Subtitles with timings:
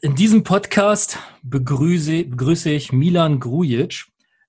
[0.00, 4.04] In diesem Podcast begrüße, begrüße ich Milan Grujic.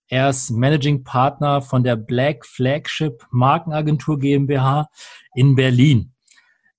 [0.07, 4.89] Er ist Managing Partner von der Black Flagship Markenagentur GmbH
[5.33, 6.13] in Berlin.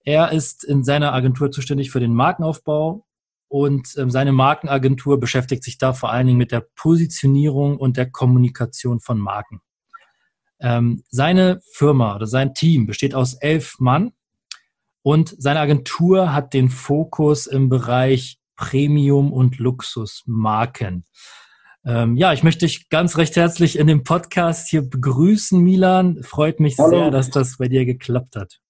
[0.04, 3.04] Er ist in seiner Agentur zuständig für den Markenaufbau
[3.48, 8.09] und ähm, seine Markenagentur beschäftigt sich da vor allen Dingen mit der Positionierung und der
[8.09, 9.61] Kommunikation von Marken.
[10.61, 14.12] Ähm, seine Firma oder sein Team besteht aus elf Mann
[15.02, 21.05] und seine Agentur hat den Fokus im Bereich Premium- und Luxusmarken.
[21.87, 26.23] Ähm, ja, ich möchte dich ganz recht herzlich in dem Podcast hier begrüßen, Milan.
[26.23, 26.91] Freut mich Hallo.
[26.91, 28.60] sehr, dass das bei dir geklappt hat.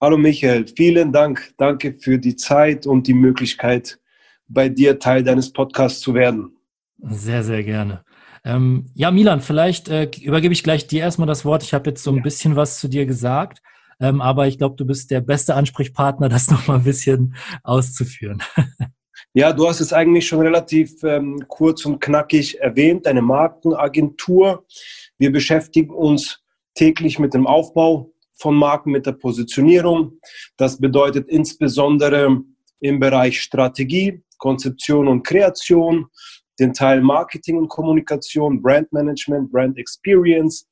[0.00, 1.54] Hallo Michael, vielen Dank.
[1.56, 4.00] Danke für die Zeit und die Möglichkeit,
[4.48, 6.56] bei dir Teil deines Podcasts zu werden.
[6.98, 8.04] Sehr, sehr gerne.
[8.44, 11.62] Ähm, ja, Milan, vielleicht äh, übergebe ich gleich dir erstmal das Wort.
[11.62, 12.22] Ich habe jetzt so ein ja.
[12.22, 13.60] bisschen was zu dir gesagt,
[14.00, 18.42] ähm, aber ich glaube, du bist der beste Ansprechpartner, das nochmal ein bisschen auszuführen.
[19.34, 24.64] Ja, du hast es eigentlich schon relativ ähm, kurz und knackig erwähnt, eine Markenagentur.
[25.18, 26.40] Wir beschäftigen uns
[26.74, 30.18] täglich mit dem Aufbau von Marken, mit der Positionierung.
[30.56, 32.42] Das bedeutet insbesondere
[32.80, 36.06] im Bereich Strategie, Konzeption und Kreation,
[36.58, 40.66] den Teil Marketing und Kommunikation, Brand Management, Brand Experience,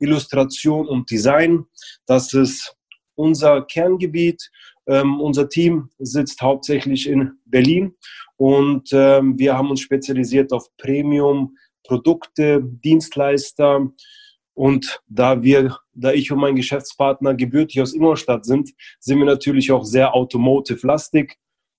[0.00, 1.64] Illustration und Design.
[2.06, 2.74] Das ist
[3.14, 4.50] unser Kerngebiet.
[4.86, 7.94] Ähm, unser Team sitzt hauptsächlich in Berlin
[8.36, 13.88] und ähm, wir haben uns spezialisiert auf Premium-Produkte, Dienstleister.
[14.54, 19.70] Und da wir, da ich und mein Geschäftspartner gebürtig aus Ingolstadt sind, sind wir natürlich
[19.72, 21.36] auch sehr automotive-lastig.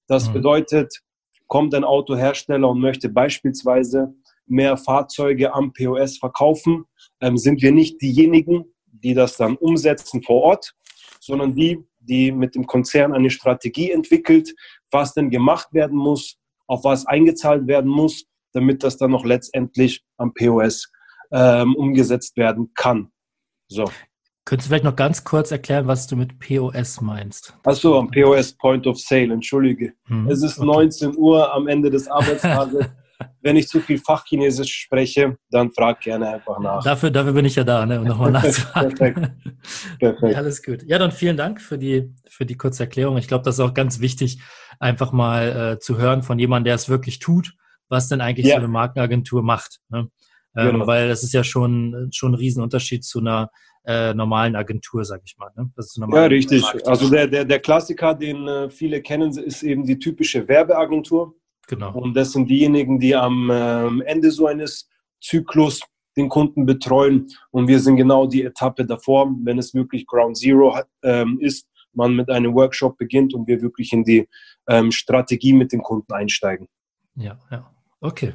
[0.08, 0.34] Das mhm.
[0.34, 1.02] bedeutet,
[1.48, 4.14] kommt ein Autohersteller und möchte beispielsweise
[4.48, 6.86] mehr Fahrzeuge am POS verkaufen,
[7.22, 10.74] ähm, sind wir nicht diejenigen, die das dann umsetzen vor Ort,
[11.20, 14.54] sondern die, die mit dem Konzern eine Strategie entwickelt,
[14.92, 16.38] was denn gemacht werden muss,
[16.68, 20.92] auf was eingezahlt werden muss, damit das dann noch letztendlich am POS
[21.32, 23.12] ähm, umgesetzt werden kann.
[23.68, 23.86] So.
[24.46, 27.58] Könntest du vielleicht noch ganz kurz erklären, was du mit POS meinst?
[27.64, 29.94] Achso, am POS Point of Sale, entschuldige.
[30.08, 30.68] Hm, es ist okay.
[30.68, 32.86] 19 Uhr am Ende des Arbeitstages.
[33.42, 36.84] Wenn ich zu viel Fachchinesisch spreche, dann frag gerne einfach nach.
[36.84, 38.96] Dafür, dafür bin ich ja da, ne, um nochmal nachzufragen.
[38.96, 39.32] Perfekt.
[40.00, 40.34] Perfekt.
[40.34, 40.84] Ja, alles gut.
[40.84, 43.18] Ja, dann vielen Dank für die, für die kurze Erklärung.
[43.18, 44.40] Ich glaube, das ist auch ganz wichtig,
[44.80, 47.54] einfach mal äh, zu hören von jemandem, der es wirklich tut,
[47.90, 48.56] was denn eigentlich ja.
[48.56, 49.80] so eine Markenagentur macht.
[49.90, 50.10] Ne?
[50.56, 50.88] Ähm, genau.
[50.88, 53.50] Weil das ist ja schon, schon ein Riesenunterschied zu einer
[53.86, 55.52] äh, normalen Agentur, sag ich mal.
[55.56, 55.70] Ne?
[56.14, 56.64] ja, richtig.
[56.86, 61.36] Also der, der, der Klassiker, den äh, viele kennen, ist eben die typische Werbeagentur.
[61.68, 61.94] Genau.
[61.94, 64.90] Und das sind diejenigen, die am äh, Ende so eines
[65.22, 65.82] Zyklus
[66.18, 67.28] den Kunden betreuen.
[67.52, 71.68] Und wir sind genau die Etappe davor, wenn es wirklich Ground Zero hat, ähm, ist,
[71.96, 74.28] man mit einem Workshop beginnt und wir wirklich in die
[74.68, 76.68] ähm, Strategie mit dem Kunden einsteigen.
[77.16, 77.72] Ja, ja.
[78.02, 78.34] Okay.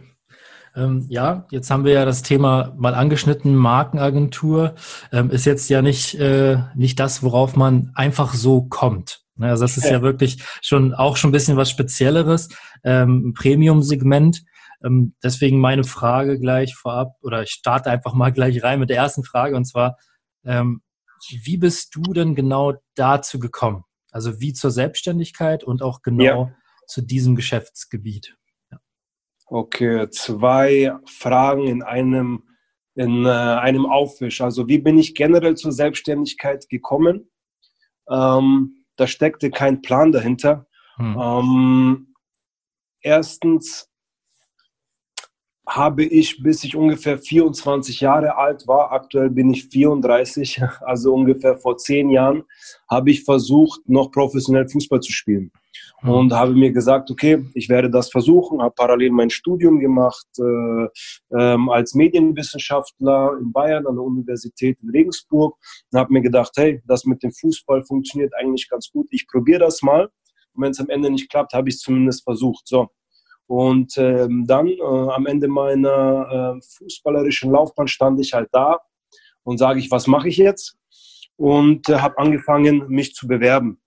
[0.76, 4.74] Ähm, ja, jetzt haben wir ja das Thema mal angeschnitten, Markenagentur.
[5.12, 9.24] Ähm, ist jetzt ja nicht, äh, nicht das, worauf man einfach so kommt.
[9.38, 12.48] Ne, also das ist ja wirklich schon auch schon ein bisschen was Spezielleres,
[12.84, 14.44] ähm, Premium-Segment.
[14.84, 18.96] Ähm, deswegen meine Frage gleich vorab, oder ich starte einfach mal gleich rein mit der
[18.96, 19.96] ersten Frage, und zwar,
[20.44, 20.82] ähm,
[21.30, 23.84] wie bist du denn genau dazu gekommen?
[24.10, 26.54] Also wie zur Selbstständigkeit und auch genau ja.
[26.86, 28.36] zu diesem Geschäftsgebiet?
[28.70, 28.78] Ja.
[29.46, 32.44] Okay, zwei Fragen in einem,
[32.94, 34.40] in äh, einem Aufwisch.
[34.40, 37.30] Also wie bin ich generell zur Selbstständigkeit gekommen?
[38.10, 40.66] Ähm, da steckte kein Plan dahinter.
[40.96, 41.16] Hm.
[41.18, 42.14] Ähm,
[43.00, 43.88] erstens
[45.66, 51.56] habe ich, bis ich ungefähr 24 Jahre alt war, aktuell bin ich 34, also ungefähr
[51.56, 52.44] vor zehn Jahren,
[52.90, 55.52] habe ich versucht, noch professionell Fußball zu spielen.
[56.02, 60.86] Und habe mir gesagt, okay, ich werde das versuchen, habe parallel mein Studium gemacht äh,
[61.36, 65.56] ähm, als Medienwissenschaftler in Bayern an der Universität in Regensburg
[65.90, 69.08] und habe mir gedacht, hey, das mit dem Fußball funktioniert eigentlich ganz gut.
[69.10, 70.04] Ich probiere das mal.
[70.52, 72.68] Und wenn es am Ende nicht klappt, habe ich es zumindest versucht.
[72.68, 72.88] So.
[73.48, 78.78] Und ähm, dann äh, am Ende meiner äh, fußballerischen Laufbahn stand ich halt da
[79.42, 80.76] und sage ich, was mache ich jetzt?
[81.36, 83.80] Und äh, habe angefangen, mich zu bewerben.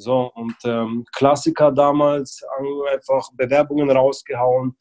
[0.00, 2.40] So, und ähm, Klassiker damals,
[2.92, 4.76] einfach Bewerbungen rausgehauen,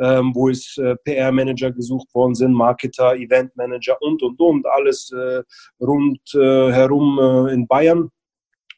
[0.00, 5.42] ähm, wo es äh, PR-Manager gesucht worden sind, Marketer, Event-Manager und, und, und, alles äh,
[5.78, 8.08] rund äh, äh, in Bayern.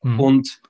[0.02, 0.19] Mhm.
[0.19, 0.61] Und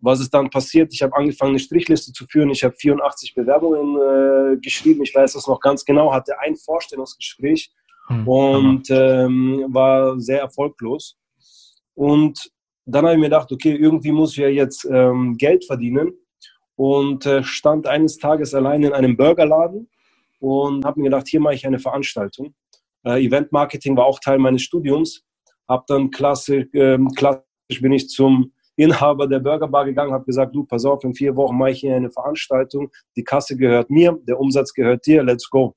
[0.00, 0.92] was ist dann passiert?
[0.92, 2.50] Ich habe angefangen, eine Strichliste zu führen.
[2.50, 5.02] Ich habe 84 Bewerbungen äh, geschrieben.
[5.02, 6.12] Ich weiß das noch ganz genau.
[6.12, 7.72] Hatte ein Vorstellungsgespräch
[8.10, 8.28] mhm.
[8.28, 11.16] und ähm, war sehr erfolglos.
[11.94, 12.50] Und
[12.88, 16.12] dann habe ich mir gedacht, okay, irgendwie muss ich ja jetzt ähm, Geld verdienen.
[16.76, 19.88] und äh, stand eines Tages allein in einem Burgerladen
[20.38, 22.54] und habe mir gedacht, hier mache ich eine Veranstaltung.
[23.04, 25.24] Äh, Event-Marketing war auch Teil meines Studiums.
[25.68, 30.64] Habe dann klassisch, äh, klassisch bin ich zum Inhaber der Burgerbar gegangen, habe gesagt, du,
[30.64, 32.92] pass auf, in vier Wochen mache ich hier eine Veranstaltung.
[33.16, 35.74] Die Kasse gehört mir, der Umsatz gehört dir, let's go.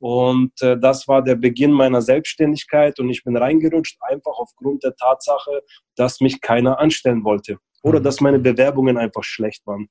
[0.00, 4.94] Und äh, das war der Beginn meiner Selbstständigkeit und ich bin reingerutscht, einfach aufgrund der
[4.94, 5.62] Tatsache,
[5.96, 8.04] dass mich keiner anstellen wollte oder mhm.
[8.04, 9.88] dass meine Bewerbungen einfach schlecht waren.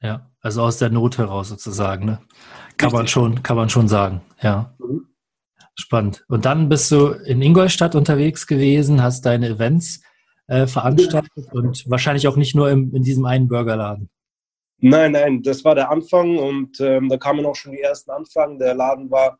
[0.00, 2.20] Ja, also aus der Not heraus sozusagen, ne?
[2.76, 4.74] Kann man schon, kann man schon sagen, ja.
[4.78, 5.08] Mhm.
[5.74, 6.24] Spannend.
[6.28, 10.02] Und dann bist du in Ingolstadt unterwegs gewesen, hast deine Events
[10.48, 14.10] äh, veranstaltet und wahrscheinlich auch nicht nur im, in diesem einen Burgerladen.
[14.80, 18.58] Nein, nein, das war der Anfang und ähm, da kamen auch schon die ersten Anfragen.
[18.58, 19.38] Der Laden war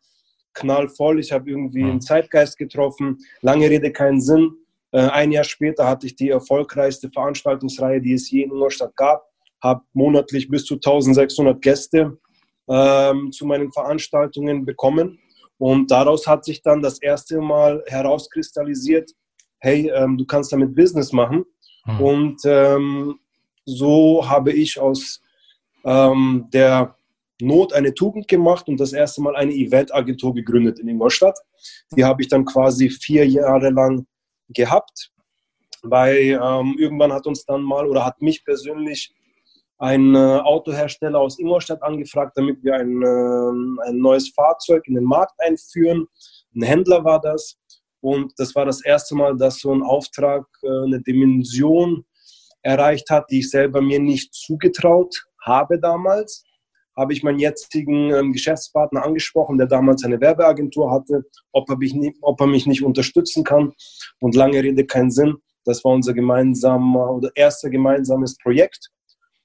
[0.54, 1.20] knallvoll.
[1.20, 1.90] Ich habe irgendwie mhm.
[1.90, 3.18] einen Zeitgeist getroffen.
[3.40, 4.50] Lange Rede, keinen Sinn.
[4.90, 9.24] Äh, ein Jahr später hatte ich die erfolgreichste Veranstaltungsreihe, die es je in Ingolstadt gab.
[9.62, 12.18] Habe monatlich bis zu 1600 Gäste
[12.68, 15.18] ähm, zu meinen Veranstaltungen bekommen.
[15.58, 19.10] Und daraus hat sich dann das erste Mal herauskristallisiert,
[19.58, 21.44] hey, ähm, du kannst damit Business machen.
[21.84, 22.00] Mhm.
[22.00, 23.18] Und ähm,
[23.64, 25.20] so habe ich aus
[25.88, 26.94] ähm, der
[27.40, 31.38] Not eine Tugend gemacht und das erste Mal eine Eventagentur gegründet in Ingolstadt.
[31.96, 34.06] Die habe ich dann quasi vier Jahre lang
[34.48, 35.12] gehabt,
[35.82, 39.14] weil ähm, irgendwann hat uns dann mal oder hat mich persönlich
[39.78, 45.04] ein äh, Autohersteller aus Ingolstadt angefragt, damit wir ein, äh, ein neues Fahrzeug in den
[45.04, 46.06] Markt einführen.
[46.56, 47.56] Ein Händler war das.
[48.00, 52.04] Und das war das erste Mal, dass so ein Auftrag äh, eine Dimension
[52.62, 55.14] erreicht hat, die ich selber mir nicht zugetraut
[55.48, 56.44] habe damals.
[56.96, 61.94] Habe ich meinen jetzigen ähm, Geschäftspartner angesprochen, der damals eine Werbeagentur hatte, ob er, mich
[61.94, 63.72] nicht, ob er mich nicht unterstützen kann.
[64.20, 65.36] Und lange Rede, keinen Sinn.
[65.64, 68.90] Das war unser gemeinsamer oder erster gemeinsames Projekt.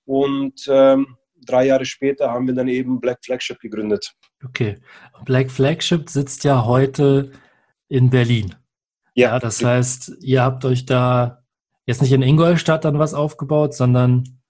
[0.05, 4.13] Und ähm, drei Jahre später haben wir dann eben Black Flagship gegründet.
[4.43, 4.77] Okay.
[5.25, 7.31] Black Flagship sitzt ja heute
[7.87, 8.55] in Berlin.
[9.15, 11.43] Ja, ja das heißt, ihr habt euch da
[11.85, 14.41] jetzt nicht in Ingolstadt dann was aufgebaut, sondern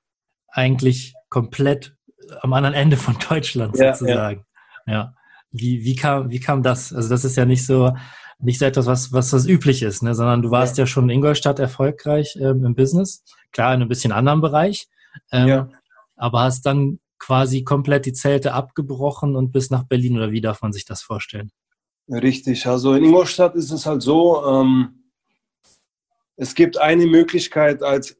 [0.48, 1.96] eigentlich komplett
[2.42, 4.46] am anderen Ende von Deutschland ja, sozusagen.
[4.86, 4.94] Ja.
[4.94, 5.14] ja.
[5.50, 6.94] Wie, wie, kam, wie kam das?
[6.94, 7.92] Also das ist ja nicht so,
[8.40, 10.14] nicht so etwas, was, was, was üblich ist, ne?
[10.14, 13.24] sondern du warst ja, ja schon in Ingolstadt erfolgreich ähm, im Business.
[13.52, 14.88] Klar, in einem bisschen anderen Bereich.
[15.32, 15.70] Ähm, ja.
[16.16, 20.62] Aber hast dann quasi komplett die Zelte abgebrochen und bis nach Berlin oder wie darf
[20.62, 21.52] man sich das vorstellen?
[22.10, 25.10] Richtig, also in Ingolstadt ist es halt so, ähm,
[26.36, 28.18] es gibt eine Möglichkeit als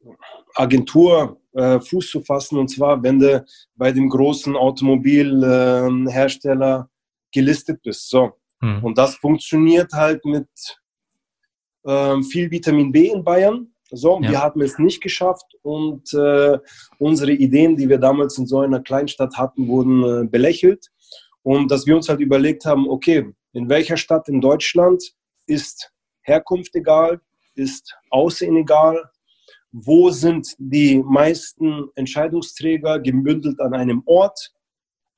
[0.54, 3.44] Agentur äh, Fuß zu fassen und zwar, wenn du
[3.76, 6.84] bei dem großen Automobilhersteller äh,
[7.32, 8.08] gelistet bist.
[8.10, 8.32] So.
[8.60, 8.84] Hm.
[8.84, 10.46] Und das funktioniert halt mit
[11.84, 13.70] äh, viel Vitamin B in Bayern.
[13.90, 14.30] So, ja.
[14.30, 16.58] wir haben es nicht geschafft und äh,
[16.98, 20.88] unsere Ideen, die wir damals in so einer Kleinstadt hatten, wurden äh, belächelt.
[21.42, 25.12] Und dass wir uns halt überlegt haben, okay, in welcher Stadt in Deutschland
[25.46, 25.92] ist
[26.22, 27.20] Herkunft egal,
[27.54, 29.10] ist Aussehen egal,
[29.76, 34.52] wo sind die meisten Entscheidungsträger gebündelt an einem Ort,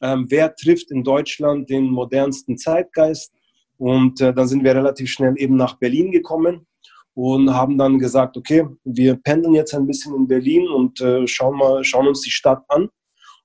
[0.00, 3.34] ähm, wer trifft in Deutschland den modernsten Zeitgeist.
[3.76, 6.66] Und äh, dann sind wir relativ schnell eben nach Berlin gekommen
[7.12, 11.58] und haben dann gesagt, okay, wir pendeln jetzt ein bisschen in Berlin und äh, schauen,
[11.58, 12.88] mal, schauen uns die Stadt an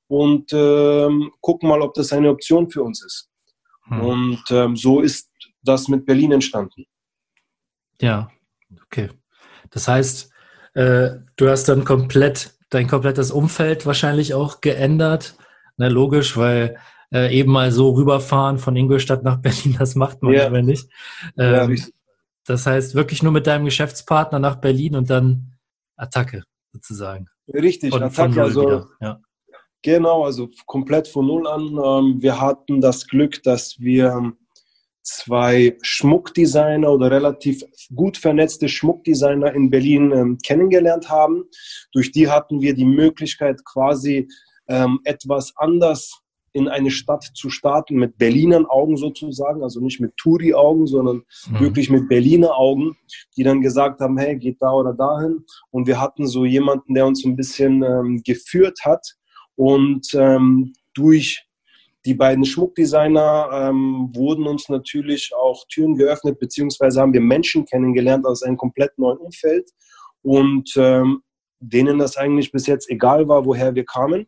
[0.07, 1.09] und äh,
[1.41, 3.29] gucken mal, ob das eine Option für uns ist.
[3.87, 4.01] Hm.
[4.01, 5.29] Und ähm, so ist
[5.61, 6.85] das mit Berlin entstanden.
[7.99, 8.31] Ja,
[8.85, 9.09] okay.
[9.71, 10.30] Das heißt,
[10.73, 15.35] äh, du hast dann komplett dein komplettes Umfeld wahrscheinlich auch geändert.
[15.77, 16.77] Na, logisch, weil
[17.13, 20.89] äh, eben mal so rüberfahren von Ingolstadt nach Berlin, das macht man ja, aber nicht.
[21.37, 21.85] Ähm, ja,
[22.45, 25.53] das heißt, wirklich nur mit deinem Geschäftspartner nach Berlin und dann
[25.95, 27.27] Attacke sozusagen.
[27.53, 28.33] Richtig, von, Attacke.
[28.33, 29.19] Von also, ja.
[29.83, 31.61] Genau, also komplett von Null an.
[31.61, 34.33] Ähm, wir hatten das Glück, dass wir
[35.03, 37.63] zwei Schmuckdesigner oder relativ
[37.95, 41.45] gut vernetzte Schmuckdesigner in Berlin ähm, kennengelernt haben.
[41.91, 44.27] Durch die hatten wir die Möglichkeit, quasi
[44.67, 46.21] ähm, etwas anders
[46.53, 51.59] in eine Stadt zu starten, mit Berlinern Augen sozusagen, also nicht mit Touri-Augen, sondern mhm.
[51.59, 52.97] wirklich mit Berliner Augen,
[53.37, 55.45] die dann gesagt haben, hey, geht da oder dahin.
[55.69, 59.15] Und wir hatten so jemanden, der uns ein bisschen ähm, geführt hat
[59.55, 61.45] und ähm, durch
[62.05, 68.25] die beiden Schmuckdesigner ähm, wurden uns natürlich auch Türen geöffnet, beziehungsweise haben wir Menschen kennengelernt
[68.25, 69.69] aus einem komplett neuen Umfeld
[70.23, 71.21] und ähm,
[71.59, 74.27] denen das eigentlich bis jetzt egal war, woher wir kamen.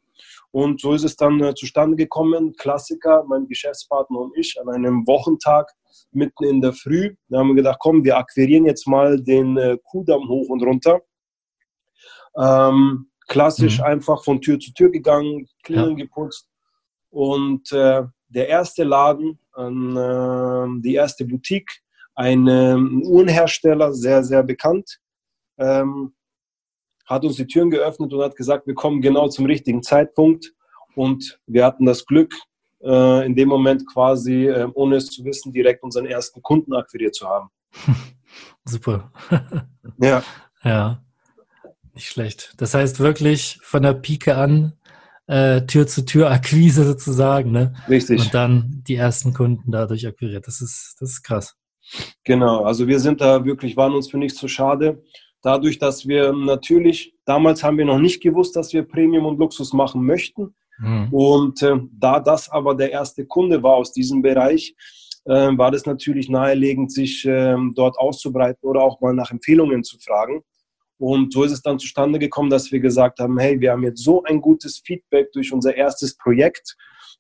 [0.52, 2.54] Und so ist es dann äh, zustande gekommen.
[2.58, 5.72] Klassiker, mein Geschäftspartner und ich an einem Wochentag
[6.12, 7.16] mitten in der Früh.
[7.30, 11.02] Da haben wir gedacht, komm, wir akquirieren jetzt mal den äh, Kudamm hoch und runter.
[12.38, 13.86] Ähm, Klassisch mhm.
[13.86, 16.06] einfach von Tür zu Tür gegangen, Klingeln ja.
[16.06, 16.53] geputzt.
[17.14, 21.84] Und äh, der erste Laden, äh, die erste Boutique,
[22.16, 25.00] ein ähm, Uhrenhersteller, sehr, sehr bekannt,
[25.60, 26.16] ähm,
[27.06, 30.54] hat uns die Türen geöffnet und hat gesagt, wir kommen genau zum richtigen Zeitpunkt.
[30.96, 32.34] Und wir hatten das Glück,
[32.82, 37.14] äh, in dem Moment quasi, äh, ohne es zu wissen, direkt unseren ersten Kunden akquiriert
[37.14, 37.50] zu haben.
[38.66, 39.12] Super.
[40.00, 40.24] ja.
[40.64, 41.04] Ja.
[41.94, 42.56] Nicht schlecht.
[42.58, 44.74] Das heißt wirklich von der Pike an
[45.34, 47.74] äh, Tür zu Tür Akquise sozusagen, ne?
[47.90, 48.22] Richtig.
[48.22, 50.46] Und dann die ersten Kunden dadurch akquiriert.
[50.46, 51.56] Das ist, das ist krass.
[52.24, 52.64] Genau.
[52.64, 55.04] Also wir sind da wirklich, waren uns für nichts zu schade.
[55.42, 59.74] Dadurch, dass wir natürlich, damals haben wir noch nicht gewusst, dass wir Premium und Luxus
[59.74, 60.54] machen möchten.
[60.78, 61.08] Mhm.
[61.12, 64.76] Und äh, da das aber der erste Kunde war aus diesem Bereich,
[65.26, 69.98] äh, war das natürlich naheliegend, sich äh, dort auszubreiten oder auch mal nach Empfehlungen zu
[69.98, 70.44] fragen.
[70.98, 74.04] Und so ist es dann zustande gekommen, dass wir gesagt haben, hey, wir haben jetzt
[74.04, 76.76] so ein gutes Feedback durch unser erstes Projekt.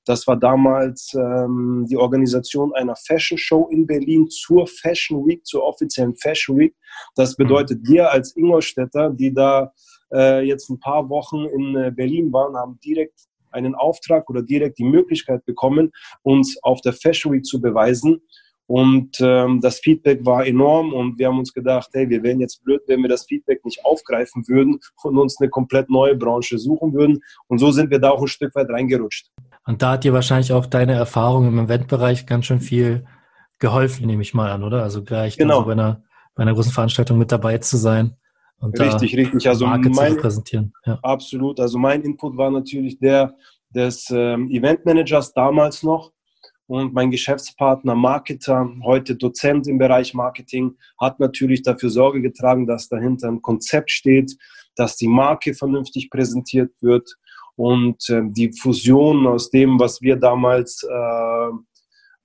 [0.05, 5.63] Das war damals ähm, die Organisation einer Fashion Show in Berlin zur Fashion Week, zur
[5.63, 6.75] offiziellen Fashion Week.
[7.15, 7.43] Das mhm.
[7.43, 9.71] bedeutet, wir als Ingolstädter, die da
[10.13, 14.79] äh, jetzt ein paar Wochen in äh, Berlin waren, haben direkt einen Auftrag oder direkt
[14.79, 15.91] die Möglichkeit bekommen,
[16.23, 18.21] uns auf der Fashion Week zu beweisen.
[18.65, 22.63] Und ähm, das Feedback war enorm und wir haben uns gedacht, hey, wir wären jetzt
[22.63, 26.93] blöd, wenn wir das Feedback nicht aufgreifen würden und uns eine komplett neue Branche suchen
[26.93, 27.19] würden.
[27.47, 29.31] Und so sind wir da auch ein Stück weit reingerutscht.
[29.65, 33.05] Und da hat dir wahrscheinlich auch deine Erfahrung im Eventbereich ganz schön viel
[33.59, 34.81] geholfen, nehme ich mal an, oder?
[34.81, 35.59] Also gleich genau.
[35.59, 36.03] so bei, einer,
[36.35, 38.15] bei einer großen Veranstaltung mit dabei zu sein.
[38.59, 39.47] Und richtig, richtig.
[39.49, 40.73] Also Marke mein, zu präsentieren.
[40.85, 40.99] Ja.
[41.01, 41.59] Absolut.
[41.59, 43.35] Also mein Input war natürlich der
[43.73, 46.11] des ähm, Eventmanagers damals noch.
[46.67, 52.87] Und mein Geschäftspartner, Marketer, heute Dozent im Bereich Marketing, hat natürlich dafür Sorge getragen, dass
[52.87, 54.37] dahinter ein Konzept steht,
[54.75, 57.09] dass die Marke vernünftig präsentiert wird
[57.55, 61.49] und äh, die Fusion aus dem, was wir damals äh,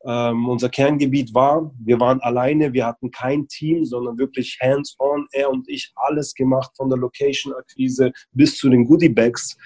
[0.04, 1.70] ähm, unser Kerngebiet war.
[1.78, 6.70] Wir waren alleine, wir hatten kein Team, sondern wirklich hands-on, er und ich, alles gemacht,
[6.76, 9.56] von der Location-Akquise bis zu den Goodie-Bags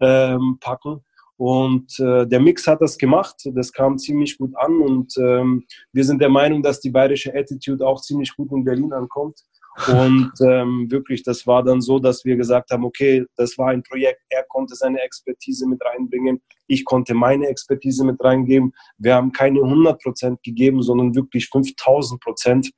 [0.00, 1.04] ähm, packen.
[1.40, 6.04] Und äh, der Mix hat das gemacht, das kam ziemlich gut an und ähm, wir
[6.04, 9.40] sind der Meinung, dass die bayerische Attitude auch ziemlich gut in Berlin ankommt.
[9.88, 13.82] Und ähm, wirklich, das war dann so, dass wir gesagt haben, okay, das war ein
[13.82, 18.74] Projekt, er konnte seine Expertise mit reinbringen, ich konnte meine Expertise mit reingeben.
[18.98, 22.70] Wir haben keine 100 Prozent gegeben, sondern wirklich 5000 Prozent,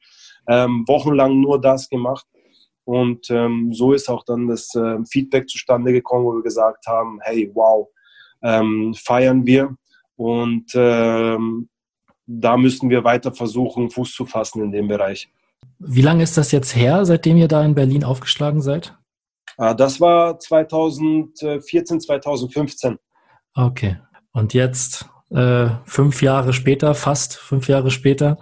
[0.47, 2.27] ähm, wochenlang nur das gemacht.
[2.85, 7.19] Und ähm, so ist auch dann das äh, Feedback zustande gekommen, wo wir gesagt haben,
[7.23, 7.89] hey, wow,
[8.43, 9.77] ähm, feiern wir.
[10.17, 11.69] Und ähm,
[12.27, 15.31] da müssen wir weiter versuchen, Fuß zu fassen in dem Bereich.
[15.79, 18.97] Wie lange ist das jetzt her, seitdem ihr da in Berlin aufgeschlagen seid?
[19.57, 22.99] Ah, das war 2014, 2015.
[23.55, 23.99] Okay.
[24.33, 28.39] Und jetzt, äh, fünf Jahre später, fast fünf Jahre später,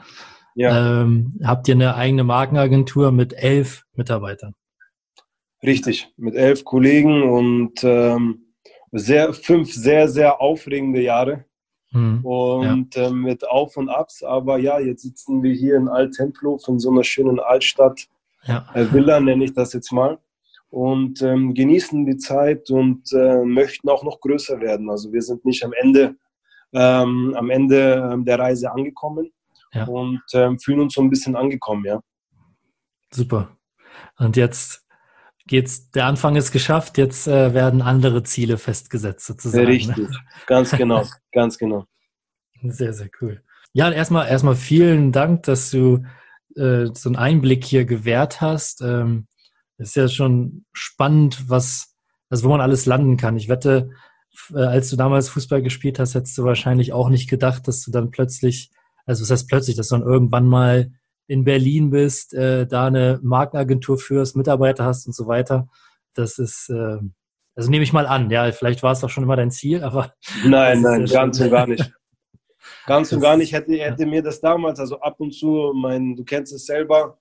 [0.54, 1.02] ja.
[1.02, 4.54] ähm, habt ihr eine eigene Markenagentur mit elf Mitarbeitern.
[5.62, 8.49] Richtig, mit elf Kollegen und ähm,
[8.92, 11.44] sehr, fünf sehr, sehr aufregende Jahre.
[11.92, 13.08] Mhm, und ja.
[13.08, 14.22] äh, mit Auf und Abs.
[14.22, 18.06] Aber ja, jetzt sitzen wir hier in Alt-Tempelhof in so einer schönen Altstadt.
[18.44, 18.66] Ja.
[18.74, 20.18] Äh, Villa nenne ich das jetzt mal.
[20.70, 24.88] Und ähm, genießen die Zeit und äh, möchten auch noch größer werden.
[24.88, 26.14] Also wir sind nicht am Ende,
[26.72, 29.32] ähm, am Ende ähm, der Reise angekommen
[29.72, 29.84] ja.
[29.86, 32.00] und ähm, fühlen uns so ein bisschen angekommen, ja.
[33.10, 33.56] Super.
[34.18, 34.86] Und jetzt
[35.50, 39.64] geht's, der Anfang ist geschafft, jetzt äh, werden andere Ziele festgesetzt sozusagen.
[39.64, 39.68] Ne?
[39.68, 40.08] Richtig,
[40.46, 41.84] ganz genau, ganz genau.
[42.62, 43.42] Sehr, sehr cool.
[43.72, 46.04] Ja, erstmal, erstmal vielen Dank, dass du
[46.54, 48.80] äh, so einen Einblick hier gewährt hast.
[48.80, 49.26] Ähm,
[49.78, 51.96] ist ja schon spannend, was,
[52.28, 53.36] also wo man alles landen kann.
[53.36, 53.90] Ich wette,
[54.54, 57.90] äh, als du damals Fußball gespielt hast, hättest du wahrscheinlich auch nicht gedacht, dass du
[57.90, 58.70] dann plötzlich,
[59.04, 60.92] also was heißt plötzlich, dass du dann irgendwann mal
[61.30, 65.68] in Berlin bist, äh, da eine Markenagentur führst, Mitarbeiter hast und so weiter.
[66.12, 66.98] Das ist, äh,
[67.54, 70.12] also nehme ich mal an, ja, vielleicht war es doch schon immer dein Ziel, aber.
[70.44, 71.92] Nein, nein, ganz und gar nicht.
[72.84, 76.24] Ganz und gar nicht hätte, hätte mir das damals, also ab und zu, mein, du
[76.24, 77.16] kennst es selber,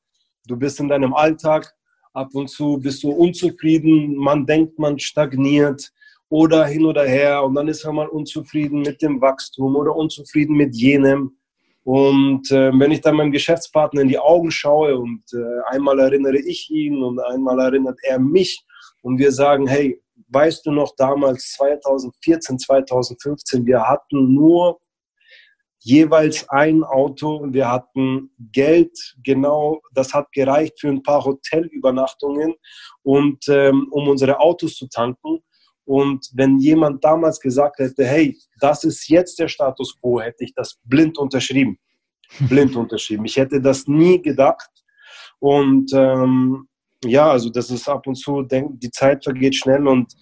[0.48, 1.72] du bist in deinem Alltag,
[2.14, 5.92] ab und zu bist du unzufrieden, man denkt, man stagniert
[6.30, 10.56] oder hin oder her und dann ist man mal unzufrieden mit dem Wachstum oder unzufrieden
[10.58, 11.38] mit jenem.
[11.90, 16.38] Und äh, wenn ich dann meinem Geschäftspartner in die Augen schaue und äh, einmal erinnere
[16.38, 18.64] ich ihn und einmal erinnert er mich
[19.02, 24.80] und wir sagen, hey, weißt du noch damals 2014, 2015, wir hatten nur
[25.80, 32.54] jeweils ein Auto und wir hatten Geld, genau, das hat gereicht für ein paar Hotelübernachtungen
[33.02, 35.40] und ähm, um unsere Autos zu tanken.
[35.90, 40.54] Und wenn jemand damals gesagt hätte, hey, das ist jetzt der Status quo, hätte ich
[40.54, 41.80] das blind unterschrieben.
[42.48, 43.26] Blind unterschrieben.
[43.26, 44.70] Ich hätte das nie gedacht.
[45.40, 46.68] Und ähm,
[47.04, 50.14] ja, also das ist ab und zu, die Zeit vergeht schnell und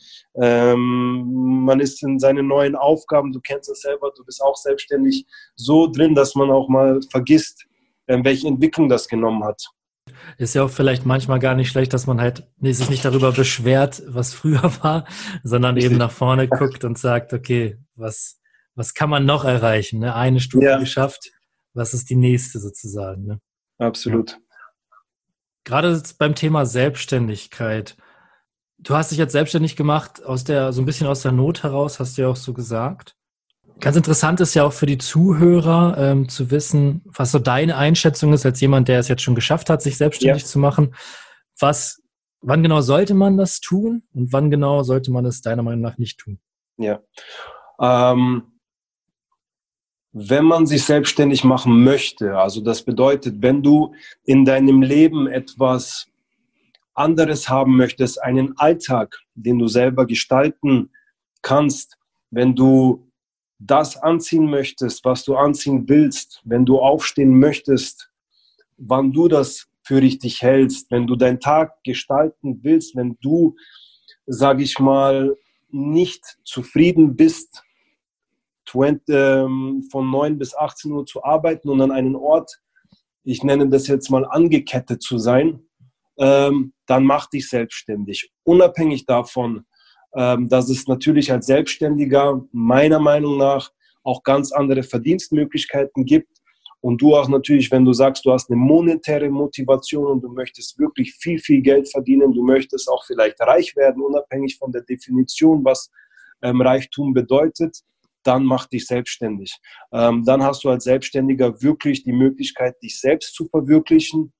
[0.41, 5.25] ähm, man ist in seinen neuen Aufgaben, du kennst das selber, du bist auch selbstständig
[5.55, 7.65] so drin, dass man auch mal vergisst,
[8.05, 9.61] äh, welche Entwicklung das genommen hat.
[10.37, 14.03] Ist ja auch vielleicht manchmal gar nicht schlecht, dass man halt sich nicht darüber beschwert,
[14.07, 15.05] was früher war,
[15.43, 15.91] sondern Richtig.
[15.91, 18.39] eben nach vorne guckt und sagt, okay, was,
[18.75, 19.99] was kann man noch erreichen?
[19.99, 20.15] Ne?
[20.15, 20.77] Eine Stufe ja.
[20.77, 21.31] geschafft,
[21.73, 23.25] was ist die nächste sozusagen?
[23.25, 23.41] Ne?
[23.77, 24.31] Absolut.
[24.31, 24.37] Ja.
[25.63, 27.97] Gerade beim Thema Selbstständigkeit.
[28.77, 31.99] Du hast dich jetzt selbstständig gemacht aus der, so ein bisschen aus der Not heraus,
[31.99, 33.16] hast du ja auch so gesagt.
[33.79, 38.33] Ganz interessant ist ja auch für die Zuhörer ähm, zu wissen, was so deine Einschätzung
[38.33, 40.47] ist als jemand, der es jetzt schon geschafft hat, sich selbstständig ja.
[40.47, 40.95] zu machen.
[41.59, 42.01] Was,
[42.41, 45.97] wann genau sollte man das tun und wann genau sollte man es deiner Meinung nach
[45.97, 46.39] nicht tun?
[46.77, 47.01] Ja.
[47.79, 48.43] Ähm,
[50.11, 53.93] wenn man sich selbstständig machen möchte, also das bedeutet, wenn du
[54.23, 56.07] in deinem Leben etwas
[56.95, 60.89] anderes haben möchtest, einen Alltag, den du selber gestalten
[61.43, 61.97] kannst,
[62.31, 63.06] wenn du
[63.59, 68.11] das anziehen möchtest, was du anziehen willst, wenn du aufstehen möchtest,
[68.77, 73.55] wann du das für richtig hältst, wenn du deinen Tag gestalten willst, wenn du,
[74.25, 75.35] sage ich mal,
[75.69, 77.63] nicht zufrieden bist
[78.69, 82.59] 20, ähm, von 9 bis 18 Uhr zu arbeiten und an einen Ort,
[83.23, 85.61] ich nenne das jetzt mal angekettet zu sein,
[86.17, 88.31] ähm, dann mach dich selbstständig.
[88.43, 89.65] Unabhängig davon,
[90.11, 93.71] dass es natürlich als Selbstständiger meiner Meinung nach
[94.03, 96.31] auch ganz andere Verdienstmöglichkeiten gibt.
[96.79, 100.79] Und du auch natürlich, wenn du sagst, du hast eine monetäre Motivation und du möchtest
[100.79, 105.65] wirklich viel, viel Geld verdienen, du möchtest auch vielleicht reich werden, unabhängig von der Definition,
[105.65, 105.91] was
[106.41, 107.81] ähm, Reichtum bedeutet,
[108.23, 109.57] dann mach dich selbstständig.
[109.91, 114.31] Ähm, dann hast du als Selbstständiger wirklich die Möglichkeit, dich selbst zu verwirklichen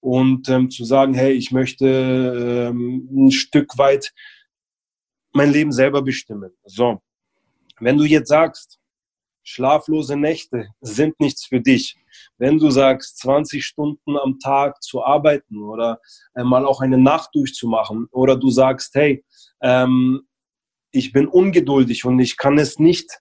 [0.00, 4.12] und ähm, zu sagen, hey, ich möchte ähm, ein Stück weit
[5.34, 6.52] mein Leben selber bestimmen.
[6.64, 7.02] So,
[7.80, 8.78] wenn du jetzt sagst,
[9.42, 11.96] schlaflose Nächte sind nichts für dich,
[12.38, 16.00] wenn du sagst, 20 Stunden am Tag zu arbeiten oder
[16.34, 19.24] mal auch eine Nacht durchzumachen oder du sagst, hey,
[19.60, 20.22] ähm,
[20.90, 23.20] ich bin ungeduldig und ich kann es nicht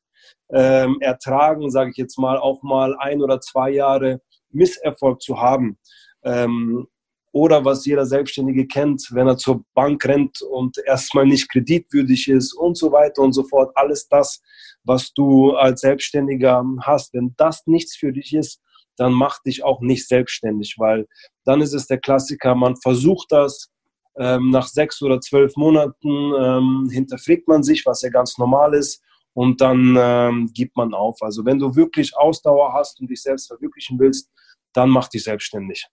[0.50, 4.22] ähm, ertragen, sage ich jetzt mal, auch mal ein oder zwei Jahre
[4.52, 5.80] Misserfolg zu haben.
[6.24, 6.88] Ähm,
[7.34, 12.54] oder was jeder Selbstständige kennt, wenn er zur Bank rennt und erstmal nicht kreditwürdig ist
[12.54, 13.72] und so weiter und so fort.
[13.76, 14.42] Alles das,
[14.84, 18.62] was du als Selbstständiger hast, wenn das nichts für dich ist,
[18.98, 21.08] dann mach dich auch nicht selbstständig, weil
[21.44, 23.72] dann ist es der Klassiker, man versucht das,
[24.16, 29.02] ähm, nach sechs oder zwölf Monaten ähm, hinterfragt man sich, was ja ganz normal ist,
[29.34, 31.18] und dann ähm, gibt man auf.
[31.22, 34.30] Also wenn du wirklich Ausdauer hast und dich selbst verwirklichen willst,
[34.74, 35.88] dann mach dich selbstständig.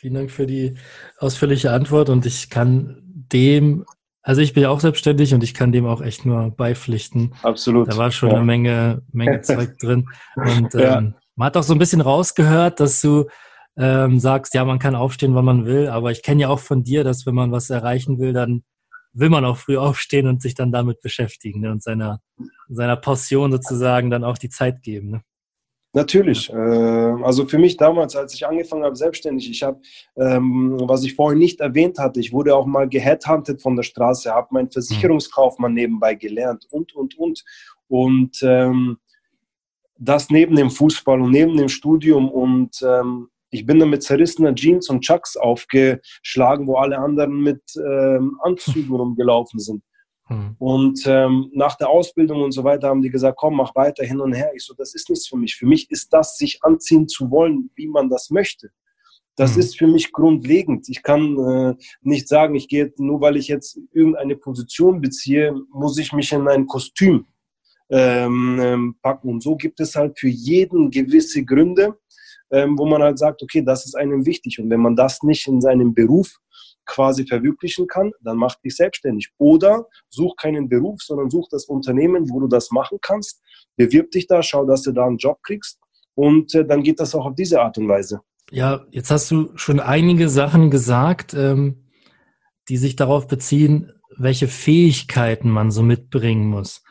[0.00, 0.76] Vielen Dank für die
[1.18, 3.84] ausführliche Antwort und ich kann dem,
[4.22, 7.34] also ich bin ja auch selbstständig und ich kann dem auch echt nur beipflichten.
[7.42, 7.88] Absolut.
[7.88, 8.36] Da war schon ja.
[8.36, 11.00] eine Menge, Menge Zeug drin und ähm, ja.
[11.34, 13.26] man hat auch so ein bisschen rausgehört, dass du
[13.76, 16.84] ähm, sagst, ja, man kann aufstehen, wann man will, aber ich kenne ja auch von
[16.84, 18.62] dir, dass wenn man was erreichen will, dann
[19.12, 21.72] will man auch früh aufstehen und sich dann damit beschäftigen ne?
[21.72, 22.20] und seiner,
[22.68, 25.10] seiner Passion sozusagen dann auch die Zeit geben.
[25.10, 25.22] Ne?
[25.94, 26.50] Natürlich.
[26.50, 29.80] Äh, also für mich damals, als ich angefangen habe, selbstständig, ich habe,
[30.16, 34.30] ähm, was ich vorhin nicht erwähnt hatte, ich wurde auch mal geheadhuntet von der Straße,
[34.30, 37.44] habe meinen Versicherungskaufmann nebenbei gelernt und, und, und.
[37.88, 38.98] Und ähm,
[39.98, 44.54] das neben dem Fußball und neben dem Studium und ähm, ich bin dann mit zerrissener
[44.54, 49.82] Jeans und Chucks aufgeschlagen, wo alle anderen mit ähm, Anzügen rumgelaufen sind.
[50.28, 50.56] Hm.
[50.58, 54.20] Und ähm, nach der Ausbildung und so weiter haben die gesagt, komm, mach weiter hin
[54.20, 54.50] und her.
[54.54, 55.56] Ich so, das ist nichts für mich.
[55.56, 58.70] Für mich ist das, sich anziehen zu wollen, wie man das möchte.
[59.36, 59.60] Das hm.
[59.60, 60.88] ist für mich grundlegend.
[60.88, 65.96] Ich kann äh, nicht sagen, ich gehe, nur weil ich jetzt irgendeine Position beziehe, muss
[65.98, 67.26] ich mich in ein Kostüm
[67.90, 69.30] ähm, ähm, packen.
[69.30, 71.98] Und so gibt es halt für jeden gewisse Gründe,
[72.50, 74.58] ähm, wo man halt sagt, okay, das ist einem wichtig.
[74.58, 76.38] Und wenn man das nicht in seinem Beruf
[76.88, 79.30] quasi verwirklichen kann, dann mach dich selbstständig.
[79.38, 83.40] Oder such keinen Beruf, sondern such das Unternehmen, wo du das machen kannst.
[83.76, 85.78] Bewirb dich da, schau, dass du da einen Job kriegst.
[86.14, 88.20] Und äh, dann geht das auch auf diese Art und Weise.
[88.50, 91.84] Ja, jetzt hast du schon einige Sachen gesagt, ähm,
[92.68, 96.82] die sich darauf beziehen, welche Fähigkeiten man so mitbringen muss.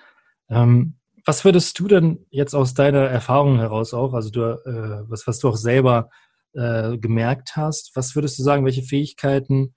[0.49, 5.27] Ähm, was würdest du denn jetzt aus deiner Erfahrung heraus auch, also du, äh, was,
[5.27, 6.09] was du auch selber
[6.53, 9.75] äh, gemerkt hast, was würdest du sagen, welche Fähigkeiten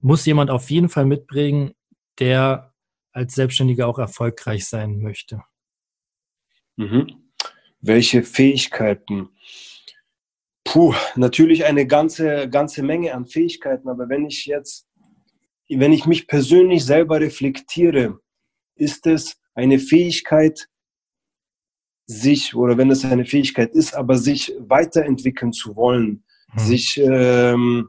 [0.00, 1.74] muss jemand auf jeden Fall mitbringen,
[2.18, 2.74] der
[3.12, 5.42] als Selbstständiger auch erfolgreich sein möchte?
[6.76, 7.30] Mhm.
[7.80, 9.30] Welche Fähigkeiten?
[10.64, 14.86] Puh, natürlich eine ganze, ganze Menge an Fähigkeiten, aber wenn ich jetzt,
[15.68, 18.20] wenn ich mich persönlich selber reflektiere,
[18.76, 20.68] ist es eine Fähigkeit,
[22.06, 26.58] sich, oder wenn es eine Fähigkeit ist, aber sich weiterentwickeln zu wollen, mhm.
[26.58, 27.88] sich ähm,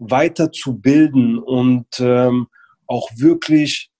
[0.00, 2.48] weiterzubilden und ähm,
[2.86, 3.90] auch wirklich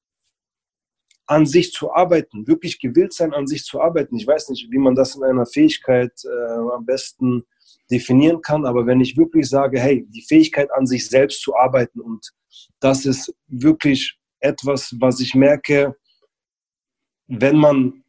[1.27, 4.17] an sich zu arbeiten, wirklich gewillt sein, an sich zu arbeiten.
[4.17, 7.45] Ich weiß nicht, wie man das in einer Fähigkeit äh, am besten
[7.91, 12.01] definieren kann, aber wenn ich wirklich sage, hey, die Fähigkeit an sich selbst zu arbeiten
[12.01, 12.33] und
[12.81, 15.95] das ist wirklich etwas, was ich merke,
[17.29, 18.03] wenn man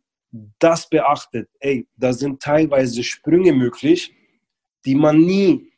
[0.60, 4.16] das beachtet, ey, da sind teilweise Sprünge möglich,
[4.86, 5.71] die man nie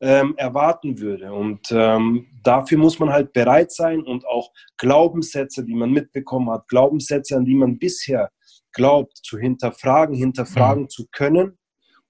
[0.00, 1.32] ähm, erwarten würde.
[1.32, 6.68] Und ähm, dafür muss man halt bereit sein und auch Glaubenssätze, die man mitbekommen hat,
[6.68, 8.30] Glaubenssätze, an die man bisher
[8.72, 10.88] glaubt, zu hinterfragen, hinterfragen mhm.
[10.88, 11.58] zu können,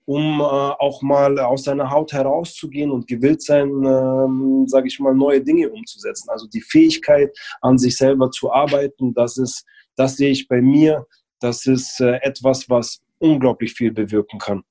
[0.04, 5.14] um äh, auch mal aus seiner Haut herauszugehen und gewillt sein, ähm, sage ich mal,
[5.14, 6.28] neue Dinge umzusetzen.
[6.30, 11.06] Also die Fähigkeit, an sich selber zu arbeiten, das ist, das sehe ich bei mir,
[11.40, 14.62] das ist äh, etwas, was unglaublich viel bewirken kann.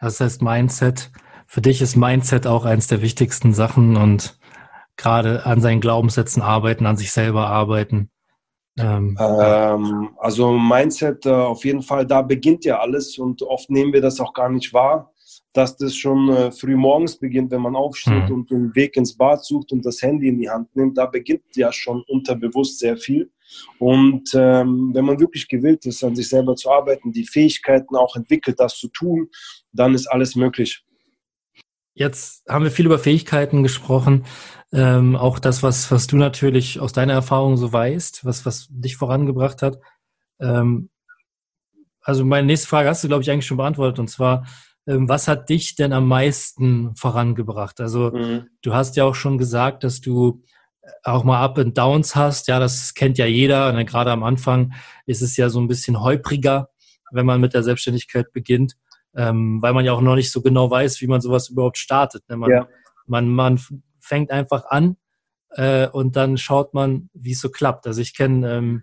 [0.00, 1.10] Das heißt, Mindset
[1.46, 4.38] für dich ist Mindset auch eines der wichtigsten Sachen und
[4.96, 8.10] gerade an seinen Glaubenssätzen arbeiten, an sich selber arbeiten.
[8.78, 13.92] Ähm, ähm, also Mindset äh, auf jeden Fall, da beginnt ja alles und oft nehmen
[13.92, 15.12] wir das auch gar nicht wahr,
[15.52, 18.34] dass das schon äh, früh morgens beginnt, wenn man aufsteht mhm.
[18.34, 20.98] und den Weg ins Bad sucht und das Handy in die Hand nimmt.
[20.98, 23.30] Da beginnt ja schon unterbewusst sehr viel.
[23.78, 28.16] Und ähm, wenn man wirklich gewillt ist, an sich selber zu arbeiten, die Fähigkeiten auch
[28.16, 29.28] entwickelt, das zu tun,
[29.72, 30.83] dann ist alles möglich.
[31.94, 34.26] Jetzt haben wir viel über Fähigkeiten gesprochen.
[34.72, 38.96] Ähm, auch das, was, was du natürlich aus deiner Erfahrung so weißt, was, was dich
[38.96, 39.78] vorangebracht hat.
[40.40, 40.90] Ähm,
[42.00, 44.00] also meine nächste Frage hast du, glaube ich, eigentlich schon beantwortet.
[44.00, 44.44] Und zwar,
[44.88, 47.80] ähm, was hat dich denn am meisten vorangebracht?
[47.80, 48.48] Also mhm.
[48.62, 50.42] du hast ja auch schon gesagt, dass du
[51.04, 52.48] auch mal Up and Downs hast.
[52.48, 53.72] Ja, das kennt ja jeder.
[53.72, 54.74] Und gerade am Anfang
[55.06, 56.70] ist es ja so ein bisschen holpriger,
[57.12, 58.74] wenn man mit der Selbstständigkeit beginnt
[59.16, 62.28] ähm, weil man ja auch noch nicht so genau weiß, wie man sowas überhaupt startet.
[62.28, 62.36] Ne?
[62.36, 62.68] Man, ja.
[63.06, 63.60] man, man
[64.00, 64.96] fängt einfach an
[65.50, 67.86] äh, und dann schaut man, wie es so klappt.
[67.86, 68.82] Also ich kenne, ähm,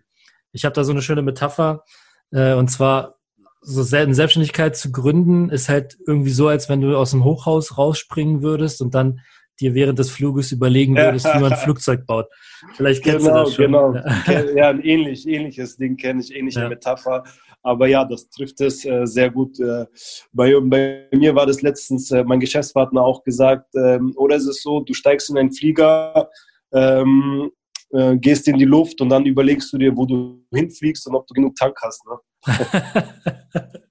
[0.51, 1.83] ich habe da so eine schöne Metapher
[2.31, 3.15] äh, und zwar
[3.61, 7.77] so eine Selbstständigkeit zu gründen ist halt irgendwie so, als wenn du aus dem Hochhaus
[7.77, 9.21] rausspringen würdest und dann
[9.59, 12.27] dir während des Fluges überlegen würdest, wie man ein Flugzeug baut.
[12.73, 13.65] Vielleicht kennst genau, du das schon.
[13.65, 13.93] Genau,
[14.55, 16.69] ja, ein ähnlich, ähnliches Ding kenne ich, ähnliche ja.
[16.69, 17.23] Metapher.
[17.63, 19.59] Aber ja, das trifft es äh, sehr gut.
[19.59, 19.85] Äh,
[20.33, 24.63] bei, bei, mir war das letztens, äh, mein Geschäftspartner auch gesagt, ähm, oder ist es
[24.63, 26.29] so, du steigst in einen Flieger,
[26.73, 27.51] ähm,
[27.91, 31.27] äh, gehst in die Luft und dann überlegst du dir, wo du hinfliegst und ob
[31.27, 32.03] du genug Tank hast.
[32.05, 32.17] Ne?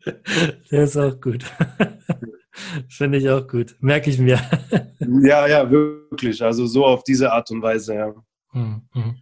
[0.71, 1.45] Der ist auch gut.
[2.89, 3.77] Finde ich auch gut.
[3.81, 4.41] Merke ich mir.
[5.23, 6.43] ja, ja, wirklich.
[6.43, 8.15] Also so auf diese Art und Weise, ja.
[8.53, 9.17] Hm, hm.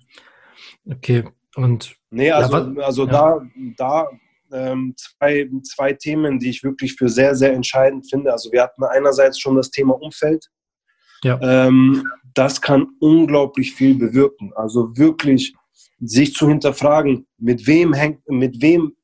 [0.90, 1.24] Okay.
[1.56, 3.10] Und nee, also, ja, also ja.
[3.10, 3.40] da,
[3.76, 4.08] da
[4.52, 8.32] ähm, zwei, zwei Themen, die ich wirklich für sehr, sehr entscheidend finde.
[8.32, 10.46] Also wir hatten einerseits schon das Thema Umfeld.
[11.22, 11.38] Ja.
[11.42, 14.52] Ähm, das kann unglaublich viel bewirken.
[14.54, 15.54] Also wirklich
[16.00, 18.96] sich zu hinterfragen, mit wem hängt, mit wem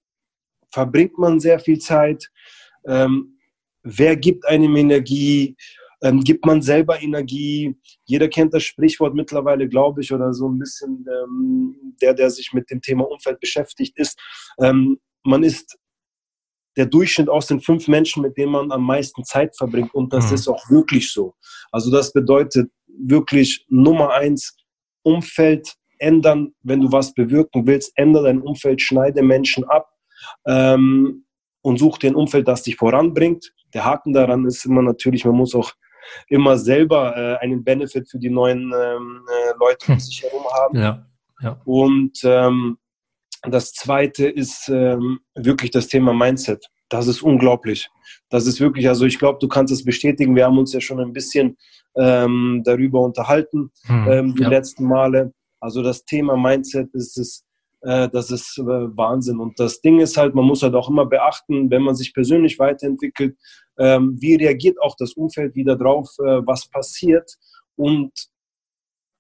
[0.71, 2.31] verbringt man sehr viel Zeit,
[2.87, 3.39] ähm,
[3.83, 5.57] wer gibt einem Energie,
[6.03, 7.77] ähm, gibt man selber Energie.
[8.05, 12.53] Jeder kennt das Sprichwort mittlerweile, glaube ich, oder so ein bisschen ähm, der, der sich
[12.53, 14.19] mit dem Thema Umfeld beschäftigt ist.
[14.61, 15.77] Ähm, man ist
[16.77, 19.95] der Durchschnitt aus den fünf Menschen, mit denen man am meisten Zeit verbringt.
[19.95, 20.35] Und das mhm.
[20.35, 21.35] ist auch wirklich so.
[21.71, 24.57] Also das bedeutet wirklich Nummer eins,
[25.03, 29.89] Umfeld ändern, wenn du was bewirken willst, ändere dein Umfeld, schneide Menschen ab
[30.47, 31.25] ähm,
[31.63, 33.53] und such dir ein Umfeld, das dich voranbringt.
[33.73, 35.73] Der Haken daran ist immer natürlich, man muss auch
[36.29, 40.79] immer selber äh, einen Benefit für die neuen ähm, äh, Leute um sich herum haben.
[40.79, 41.07] Ja,
[41.41, 41.61] ja.
[41.65, 42.79] Und ähm,
[43.53, 46.67] das zweite ist ähm, wirklich das Thema Mindset.
[46.89, 47.89] Das ist unglaublich.
[48.29, 50.37] Das ist wirklich, also ich glaube, du kannst es bestätigen.
[50.37, 51.57] Wir haben uns ja schon ein bisschen
[51.97, 54.49] ähm, darüber unterhalten, hm, ähm, die ja.
[54.49, 55.33] letzten Male.
[55.61, 57.45] Also das Thema Mindset ist es,
[57.83, 59.41] äh, das ist äh, Wahnsinn.
[59.41, 62.59] Und das Ding ist halt, man muss halt auch immer beachten, wenn man sich persönlich
[62.59, 63.37] weiterentwickelt,
[63.79, 67.37] ähm, wie reagiert auch das Umfeld wieder drauf, äh, was passiert
[67.77, 68.13] und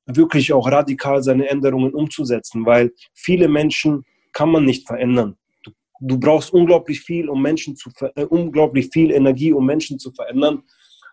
[0.06, 5.38] wirklich auch radikal seine Änderungen umzusetzen, weil viele Menschen kann man nicht verändern.
[5.62, 10.12] Du du brauchst unglaublich viel, um Menschen zu, äh, unglaublich viel Energie, um Menschen zu
[10.12, 10.62] verändern.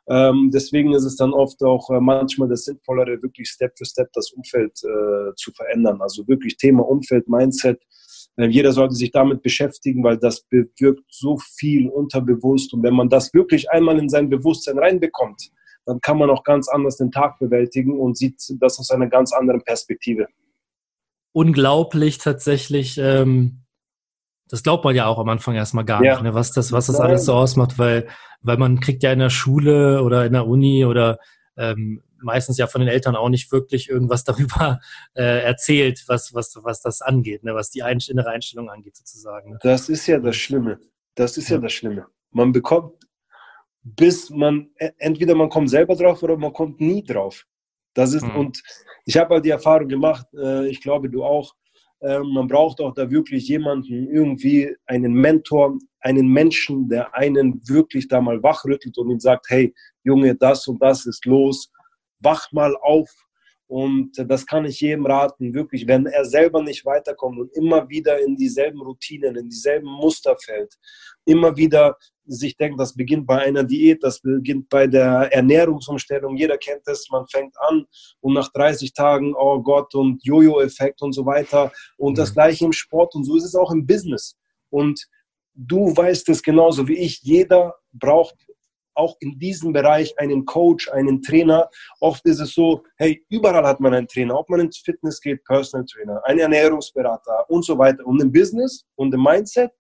[0.10, 4.12] Ähm, deswegen ist es dann oft auch äh, manchmal das Sinnvollere, wirklich Step für Step
[4.14, 6.02] das Umfeld äh, zu verändern.
[6.02, 7.82] Also wirklich Thema Umfeld, Mindset.
[8.36, 12.74] Äh, jeder sollte sich damit beschäftigen, weil das bewirkt so viel unterbewusst.
[12.74, 15.52] Und wenn man das wirklich einmal in sein Bewusstsein reinbekommt,
[15.86, 19.34] dann kann man auch ganz anders den Tag bewältigen und sieht das aus einer ganz
[19.34, 20.28] anderen Perspektive.
[21.34, 22.98] Unglaublich tatsächlich.
[22.98, 23.62] Ähm
[24.52, 26.16] das glaubt man ja auch am Anfang erstmal gar ja.
[26.16, 28.10] nicht, ne, was das, was das alles so ausmacht, weil,
[28.42, 31.20] weil man kriegt ja in der Schule oder in der Uni oder
[31.56, 34.82] ähm, meistens ja von den Eltern auch nicht wirklich irgendwas darüber
[35.14, 39.52] äh, erzählt, was, was, was das angeht, ne, was die ein innere Einstellung angeht, sozusagen.
[39.52, 39.60] Ne?
[39.62, 40.80] Das ist ja das Schlimme.
[41.16, 42.08] Das ist ja, ja das Schlimme.
[42.32, 42.94] Man bekommt,
[43.84, 47.46] bis man, e, entweder man kommt selber drauf oder man kommt nie drauf.
[47.94, 48.36] Das ist, mhm.
[48.36, 48.64] und
[49.06, 51.54] ich habe halt die Erfahrung gemacht, äh, ich glaube du auch,
[52.02, 58.08] ähm, man braucht auch da wirklich jemanden, irgendwie einen Mentor, einen Menschen, der einen wirklich
[58.08, 59.74] da mal wachrüttelt und ihm sagt, hey,
[60.04, 61.72] Junge, das und das ist los,
[62.20, 63.10] wach mal auf.
[63.72, 68.20] Und das kann ich jedem raten, wirklich, wenn er selber nicht weiterkommt und immer wieder
[68.20, 70.76] in dieselben Routinen, in dieselben Muster fällt,
[71.24, 76.36] immer wieder sich denkt, das beginnt bei einer Diät, das beginnt bei der Ernährungsumstellung.
[76.36, 77.86] Jeder kennt es, man fängt an
[78.20, 81.72] und nach 30 Tagen, oh Gott, und Jojo-Effekt und so weiter.
[81.96, 82.34] Und das mhm.
[82.34, 84.36] gleiche im Sport und so ist es auch im Business.
[84.70, 85.08] Und
[85.54, 88.36] du weißt es genauso wie ich, jeder braucht
[88.94, 91.70] auch in diesem Bereich einen Coach, einen Trainer.
[92.00, 95.44] Oft ist es so, hey, überall hat man einen Trainer, ob man ins Fitness geht,
[95.46, 98.06] Personal Trainer, einen Ernährungsberater und so weiter.
[98.06, 99.72] Und im Business und im Mindset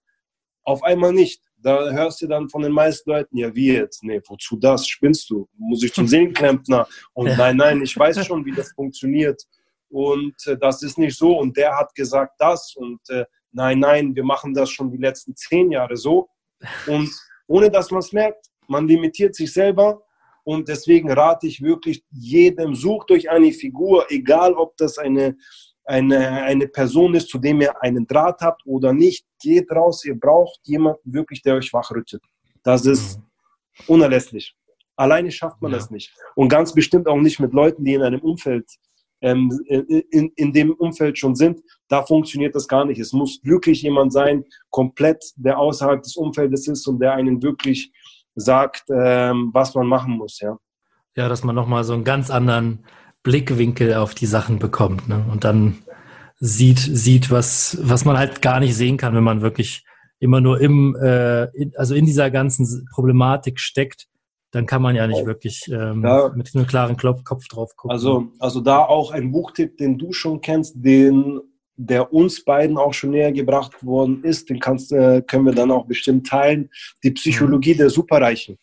[0.63, 1.41] auf einmal nicht.
[1.57, 4.03] Da hörst du dann von den meisten Leuten, ja, wie jetzt?
[4.03, 4.87] Nee, wozu das?
[4.87, 5.47] Spinnst du?
[5.57, 6.87] Muss ich zum Seelenklempner?
[7.13, 9.41] Und nein, nein, ich weiß schon, wie das funktioniert.
[9.89, 11.37] Und äh, das ist nicht so.
[11.37, 12.75] Und der hat gesagt das.
[12.75, 16.29] Und äh, nein, nein, wir machen das schon die letzten zehn Jahre so.
[16.87, 17.11] Und
[17.47, 20.03] ohne dass man es merkt, man limitiert sich selber.
[20.43, 25.35] Und deswegen rate ich wirklich jedem, sucht euch eine Figur, egal ob das eine
[25.85, 30.19] eine, eine Person ist, zu dem ihr einen Draht habt oder nicht, geht raus, ihr
[30.19, 32.23] braucht jemanden wirklich, der euch wachrüttelt.
[32.63, 33.19] Das ist
[33.87, 34.55] unerlässlich.
[34.95, 35.77] Alleine schafft man ja.
[35.77, 36.13] das nicht.
[36.35, 38.69] Und ganz bestimmt auch nicht mit Leuten, die in einem Umfeld,
[39.21, 41.61] ähm, in, in dem Umfeld schon sind.
[41.87, 42.99] Da funktioniert das gar nicht.
[42.99, 47.91] Es muss wirklich jemand sein, komplett, der außerhalb des Umfeldes ist und der einen wirklich
[48.35, 50.39] sagt, ähm, was man machen muss.
[50.39, 50.57] Ja,
[51.15, 52.85] ja dass man nochmal so einen ganz anderen
[53.23, 55.23] Blickwinkel auf die Sachen bekommt ne?
[55.31, 55.79] und dann
[56.39, 59.85] sieht, sieht was, was man halt gar nicht sehen kann, wenn man wirklich
[60.19, 64.07] immer nur im, äh, in, also in dieser ganzen Problematik steckt,
[64.51, 66.31] dann kann man ja nicht wirklich ähm, ja.
[66.35, 67.91] mit einem klaren Kopf drauf gucken.
[67.91, 71.39] Also, also da auch ein Buchtipp, den du schon kennst, den
[71.75, 75.71] der uns beiden auch schon näher gebracht worden ist, den kannst, äh, können wir dann
[75.71, 76.69] auch bestimmt teilen.
[77.03, 77.77] Die Psychologie mhm.
[77.77, 78.57] der Superreichen.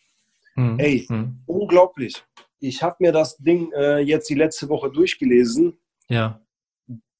[0.55, 0.79] Mhm.
[0.79, 1.39] Ey, mhm.
[1.45, 2.23] unglaublich
[2.59, 5.77] ich habe mir das Ding äh, jetzt die letzte Woche durchgelesen.
[6.09, 6.41] Ja.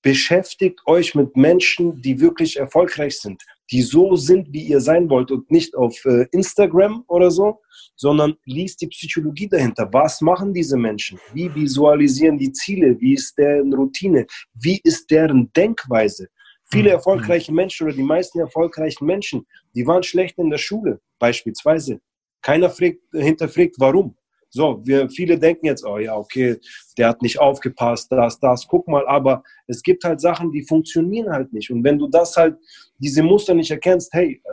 [0.01, 5.29] Beschäftigt euch mit Menschen, die wirklich erfolgreich sind, die so sind, wie ihr sein wollt
[5.31, 7.61] und nicht auf äh, Instagram oder so,
[7.95, 9.89] sondern liest die Psychologie dahinter.
[9.91, 11.19] Was machen diese Menschen?
[11.33, 12.99] Wie visualisieren die Ziele?
[12.99, 14.25] Wie ist deren Routine?
[14.53, 16.27] Wie ist deren Denkweise?
[16.71, 16.95] Viele mhm.
[16.95, 21.99] erfolgreiche Menschen oder die meisten erfolgreichen Menschen, die waren schlecht in der Schule, beispielsweise.
[22.41, 24.15] Keiner fragt, hinterfragt, warum.
[24.51, 26.57] So, wir viele denken jetzt, oh ja, okay,
[26.97, 31.31] der hat nicht aufgepasst, das, das, guck mal, aber es gibt halt Sachen, die funktionieren
[31.31, 31.69] halt nicht.
[31.69, 32.57] Und wenn du das halt,
[32.97, 34.49] diese Muster nicht erkennst, hey, äh,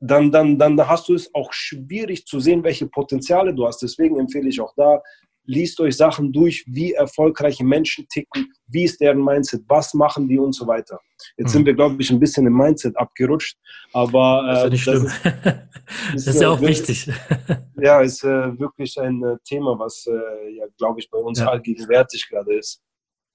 [0.00, 3.80] dann, dann, dann hast du es auch schwierig zu sehen, welche Potenziale du hast.
[3.80, 5.00] Deswegen empfehle ich auch da,
[5.46, 10.38] liest euch Sachen durch, wie erfolgreiche Menschen ticken, wie ist deren Mindset, was machen die
[10.38, 11.00] und so weiter.
[11.36, 11.52] Jetzt mhm.
[11.52, 13.58] sind wir, glaube ich, ein bisschen im Mindset abgerutscht,
[13.92, 15.20] aber äh, das ist.
[16.12, 17.14] Das ist, das ist ja auch wirklich, wichtig.
[17.76, 21.48] Ja, ist äh, wirklich ein äh, Thema, was, äh, ja, glaube ich, bei uns ja.
[21.48, 22.82] allgegenwärtig gerade ist.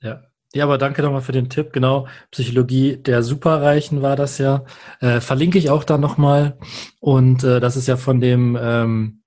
[0.01, 0.23] Ja.
[0.51, 1.71] Ja, aber danke nochmal für den Tipp.
[1.73, 4.65] Genau, Psychologie der Superreichen war das ja.
[4.99, 6.57] Äh, verlinke ich auch da nochmal.
[6.99, 9.21] Und das ist ja von dem ähm,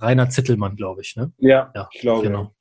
[0.00, 1.32] Rainer Zittelmann, glaube ich, ne?
[1.38, 2.22] Ja, ja ich glaube.
[2.22, 2.52] Genau.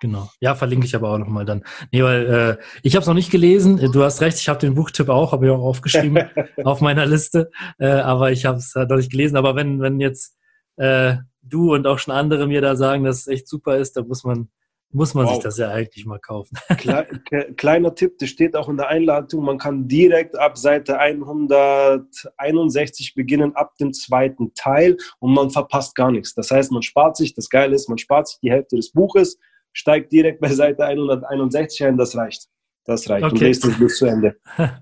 [0.00, 0.30] Genau.
[0.40, 1.62] Ja, verlinke ich aber auch nochmal dann.
[1.92, 3.92] Nee, weil äh, ich habe es noch nicht gelesen.
[3.92, 6.24] Du hast recht, ich habe den Buchtipp auch, habe ich auch aufgeschrieben
[6.64, 7.50] auf meiner Liste.
[7.78, 9.36] Äh, aber ich habe es halt noch nicht gelesen.
[9.36, 10.38] Aber wenn, wenn jetzt
[10.76, 14.08] äh, du und auch schon andere mir da sagen, dass es echt super ist, dann
[14.08, 14.48] muss man
[14.92, 15.34] muss man wow.
[15.34, 16.58] sich das ja eigentlich mal kaufen.
[17.56, 23.54] Kleiner Tipp, das steht auch in der Einladung, man kann direkt ab Seite 161 beginnen,
[23.54, 26.34] ab dem zweiten Teil und man verpasst gar nichts.
[26.34, 29.38] Das heißt, man spart sich, das Geile ist, man spart sich die Hälfte des Buches,
[29.72, 32.48] steigt direkt bei Seite 161 ein, das reicht.
[32.86, 33.24] Das reicht.
[33.24, 33.34] Okay.
[33.34, 34.36] Und lest das bis zu Ende.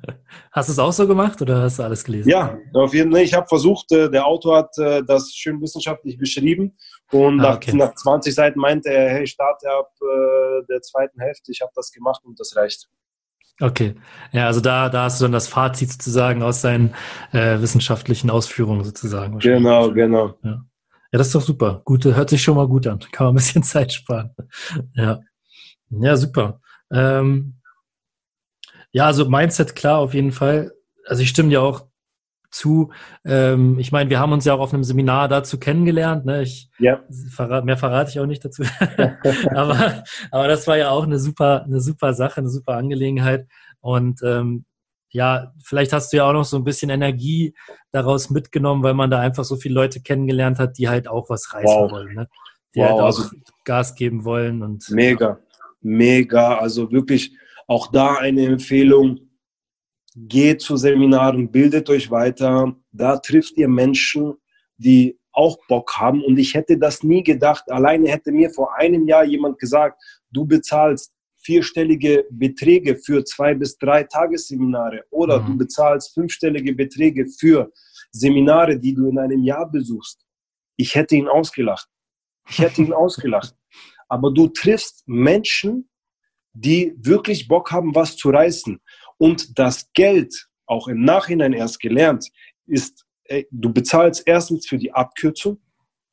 [0.53, 2.31] Hast du es auch so gemacht oder hast du alles gelesen?
[2.31, 3.23] Ja, auf jeden Fall.
[3.23, 6.77] Ich habe versucht, äh, der Autor hat äh, das schön wissenschaftlich beschrieben
[7.11, 7.75] und ah, okay.
[7.75, 11.51] nach, nach 20 Seiten meinte er, hey, starte ab äh, der zweiten Hälfte.
[11.53, 12.88] Ich habe das gemacht und das reicht.
[13.61, 13.97] Okay,
[14.31, 16.94] ja, also da, da hast du dann das Fazit sozusagen aus seinen
[17.33, 19.40] äh, wissenschaftlichen Ausführungen sozusagen.
[19.40, 20.35] Genau, genau.
[20.44, 20.51] Ja.
[20.51, 20.62] ja,
[21.11, 21.83] das ist doch super.
[21.85, 23.01] Gute, hört sich schon mal gut an.
[23.11, 24.35] Kann man ein bisschen Zeit sparen.
[24.94, 25.21] Ja,
[25.90, 26.61] ja, super.
[26.92, 27.61] Ähm,
[28.92, 30.73] ja, also Mindset klar auf jeden Fall.
[31.07, 31.88] Also ich stimme dir auch
[32.51, 32.93] zu.
[33.25, 36.25] Ähm, ich meine, wir haben uns ja auch auf einem Seminar dazu kennengelernt.
[36.25, 36.43] Ne?
[36.43, 37.01] Ich, ja.
[37.31, 38.63] verrat, mehr verrate ich auch nicht dazu.
[39.55, 43.47] aber, aber das war ja auch eine super, eine super Sache, eine super Angelegenheit.
[43.81, 44.65] Und ähm,
[45.11, 47.55] ja, vielleicht hast du ja auch noch so ein bisschen Energie
[47.93, 51.53] daraus mitgenommen, weil man da einfach so viele Leute kennengelernt hat, die halt auch was
[51.55, 51.91] reißen wow.
[51.91, 52.15] wollen.
[52.15, 52.29] Ne?
[52.75, 53.31] Die wow, halt auch also,
[53.65, 54.63] Gas geben wollen.
[54.63, 55.39] Und, mega, ja.
[55.81, 56.59] mega.
[56.59, 59.28] Also wirklich auch da eine Empfehlung
[60.14, 62.75] geht zu Seminaren, bildet euch weiter.
[62.92, 64.35] Da trifft ihr Menschen,
[64.77, 66.25] die auch Bock haben.
[66.25, 67.71] Und ich hätte das nie gedacht.
[67.71, 73.79] Alleine hätte mir vor einem Jahr jemand gesagt, du bezahlst vierstellige Beträge für zwei bis
[73.79, 75.47] drei Tagesseminare oder mhm.
[75.47, 77.73] du bezahlst fünfstellige Beträge für
[78.11, 80.25] Seminare, die du in einem Jahr besuchst.
[80.77, 81.88] Ich hätte ihn ausgelacht.
[82.49, 83.55] Ich hätte ihn ausgelacht.
[84.09, 85.88] Aber du triffst Menschen,
[86.53, 88.81] die wirklich Bock haben, was zu reißen.
[89.18, 92.28] Und das Geld, auch im Nachhinein erst gelernt,
[92.66, 95.59] ist, ey, du bezahlst erstens für die Abkürzung,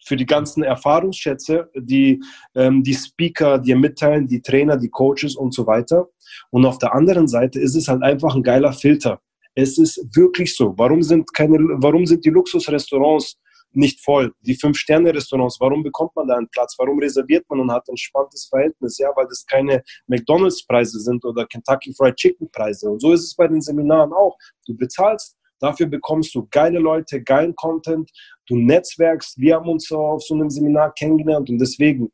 [0.03, 2.21] für die ganzen Erfahrungsschätze, die
[2.53, 6.07] ähm, die Speaker dir mitteilen, die Trainer, die Coaches und so weiter.
[6.51, 9.19] Und auf der anderen Seite ist es halt einfach ein geiler Filter.
[9.55, 10.73] Es ist wirklich so.
[10.77, 13.37] Warum sind keine, warum sind die Luxusrestaurants
[13.71, 14.33] nicht voll.
[14.41, 16.75] Die Fünf-Sterne-Restaurants, warum bekommt man da einen Platz?
[16.77, 18.97] Warum reserviert man und hat ein spannendes Verhältnis?
[18.97, 22.89] Ja, weil das keine McDonalds-Preise sind oder Kentucky Fried Chicken-Preise.
[22.89, 24.37] Und so ist es bei den Seminaren auch.
[24.65, 28.09] Du bezahlst, dafür bekommst du geile Leute, geilen Content,
[28.47, 29.37] du netzwerkst.
[29.37, 32.11] Wir haben uns auf so einem Seminar kennengelernt und deswegen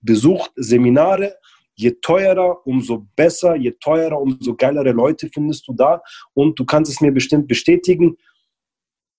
[0.00, 1.36] besucht Seminare.
[1.76, 6.00] Je teurer, umso besser, je teurer, umso geilere Leute findest du da.
[6.32, 8.16] Und du kannst es mir bestimmt bestätigen,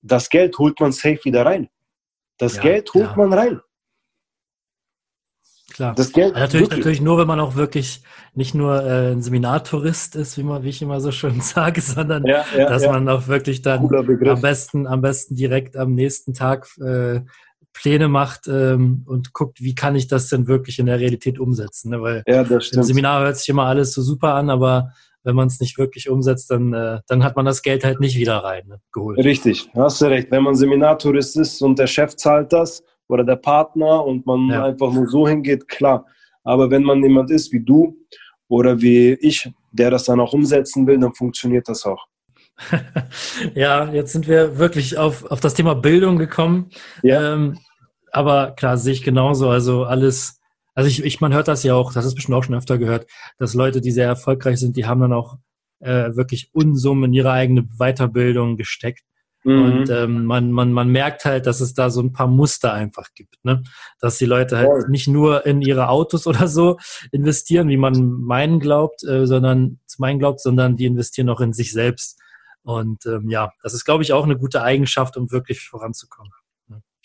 [0.05, 1.69] das Geld holt man safe wieder rein.
[2.37, 3.15] Das ja, Geld holt ja.
[3.15, 3.61] man rein.
[5.73, 5.93] Klar.
[5.93, 8.01] Das Geld natürlich, natürlich nur, wenn man auch wirklich
[8.33, 12.25] nicht nur äh, ein Seminartourist ist, wie, man, wie ich immer so schön sage, sondern
[12.25, 17.21] ja, dass man auch wirklich dann am besten, am besten direkt am nächsten Tag äh,
[17.73, 21.89] Pläne macht ähm, und guckt, wie kann ich das denn wirklich in der Realität umsetzen.
[21.89, 22.01] Ne?
[22.01, 24.93] Weil ja, im Seminar hört sich immer alles so super an, aber
[25.25, 28.17] wenn man es nicht wirklich umsetzt, dann, äh, dann hat man das Geld halt nicht
[28.17, 29.17] wieder rein ne, geholt.
[29.23, 30.31] Richtig, hast du recht.
[30.31, 34.63] Wenn man Seminartourist ist und der Chef zahlt das oder der Partner und man ja.
[34.63, 36.05] einfach nur so hingeht, klar.
[36.43, 37.97] Aber wenn man jemand ist wie du
[38.47, 42.05] oder wie ich, der das dann auch umsetzen will, dann funktioniert das auch.
[43.55, 46.69] ja, jetzt sind wir wirklich auf, auf das Thema Bildung gekommen.
[47.03, 47.33] Ja.
[47.33, 47.57] Ähm,
[48.11, 49.49] aber klar, sehe ich genauso.
[49.49, 50.39] Also alles
[50.75, 53.07] also ich, ich, man hört das ja auch, das ist bestimmt auch schon öfter gehört,
[53.37, 55.37] dass Leute, die sehr erfolgreich sind, die haben dann auch
[55.79, 59.03] äh, wirklich Unsummen in ihre eigene Weiterbildung gesteckt.
[59.45, 59.61] Mhm.
[59.61, 63.09] Und ähm, man, man, man merkt halt, dass es da so ein paar Muster einfach
[63.13, 63.63] gibt, ne?
[63.99, 64.89] Dass die Leute halt Voll.
[64.89, 66.77] nicht nur in ihre Autos oder so
[67.11, 71.53] investieren, wie man meinen glaubt, äh, sondern zu meinen glaubt, sondern die investieren auch in
[71.53, 72.19] sich selbst.
[72.63, 76.31] Und ähm, ja, das ist, glaube ich, auch eine gute Eigenschaft, um wirklich voranzukommen.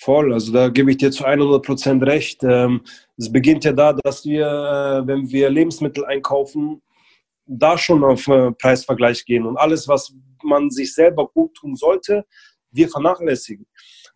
[0.03, 2.43] Voll, also da gebe ich dir zu 100 Prozent recht.
[2.43, 2.81] Ähm,
[3.19, 6.81] es beginnt ja da, dass wir, äh, wenn wir Lebensmittel einkaufen,
[7.45, 12.25] da schon auf äh, Preisvergleich gehen und alles, was man sich selber gut tun sollte,
[12.71, 13.67] wir vernachlässigen.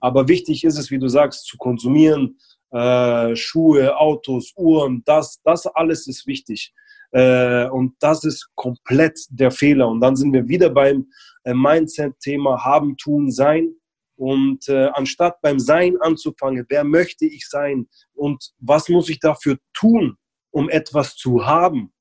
[0.01, 2.39] Aber wichtig ist es, wie du sagst, zu konsumieren,
[2.71, 6.73] äh, Schuhe, Autos, Uhren, das, das alles ist wichtig.
[7.17, 9.87] Und das ist komplett der Fehler.
[9.87, 11.07] Und dann sind wir wieder beim
[11.45, 13.77] Mindset-Thema haben, tun, sein
[14.17, 19.59] und äh, anstatt beim Sein anzufangen, wer möchte ich sein und was muss ich dafür
[19.73, 20.17] tun,
[20.51, 21.93] um etwas zu haben,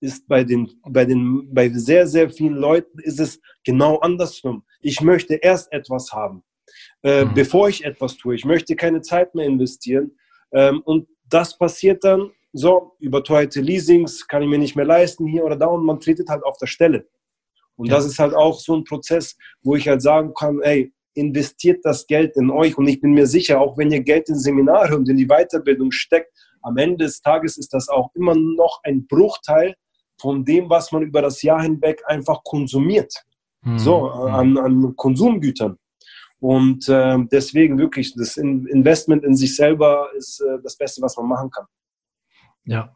[0.00, 4.64] ist bei den, bei den, bei sehr, sehr vielen Leuten ist es genau andersrum.
[4.80, 6.44] Ich möchte erst etwas haben,
[7.02, 7.34] äh, mhm.
[7.34, 8.34] bevor ich etwas tue.
[8.34, 10.16] Ich möchte keine Zeit mehr investieren.
[10.52, 15.44] Ähm, und das passiert dann so, überteuerte Leasings kann ich mir nicht mehr leisten, hier
[15.44, 17.06] oder da, und man tretet halt auf der Stelle.
[17.76, 17.96] Und ja.
[17.96, 22.06] das ist halt auch so ein Prozess, wo ich halt sagen kann, ey, investiert das
[22.06, 22.78] Geld in euch.
[22.78, 25.90] Und ich bin mir sicher, auch wenn ihr Geld in Seminare und in die Weiterbildung
[25.90, 29.74] steckt, am Ende des Tages ist das auch immer noch ein Bruchteil
[30.20, 33.14] von dem, was man über das Jahr hinweg einfach konsumiert.
[33.62, 33.78] Mhm.
[33.78, 35.78] So, äh, an, an, Konsumgütern.
[36.40, 41.26] Und äh, deswegen wirklich, das Investment in sich selber ist äh, das Beste, was man
[41.26, 41.66] machen kann.
[42.64, 42.92] Ja.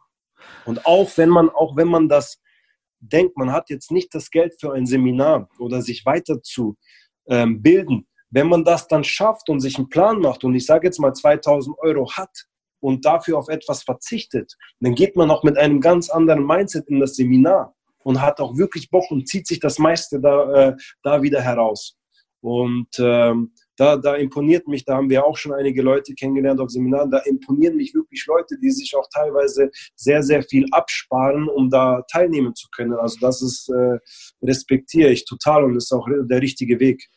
[0.64, 2.41] Und auch wenn man, auch wenn man das
[3.01, 6.77] denkt, man hat jetzt nicht das Geld für ein Seminar oder sich weiter zu
[7.27, 10.87] ähm, bilden, wenn man das dann schafft und sich einen Plan macht und ich sage
[10.87, 12.47] jetzt mal 2000 Euro hat
[12.80, 16.99] und dafür auf etwas verzichtet, dann geht man auch mit einem ganz anderen Mindset in
[16.99, 21.22] das Seminar und hat auch wirklich Bock und zieht sich das meiste da, äh, da
[21.22, 21.97] wieder heraus.
[22.41, 26.70] Und ähm, da, da imponiert mich, da haben wir auch schon einige Leute kennengelernt auf
[26.70, 31.70] Seminaren, da imponieren mich wirklich Leute, die sich auch teilweise sehr, sehr viel absparen, um
[31.70, 32.95] da teilnehmen zu können.
[32.95, 33.99] Also das ist, äh,
[34.43, 37.09] respektiere ich total und ist auch der richtige Weg.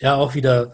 [0.00, 0.72] Ja, auch wieder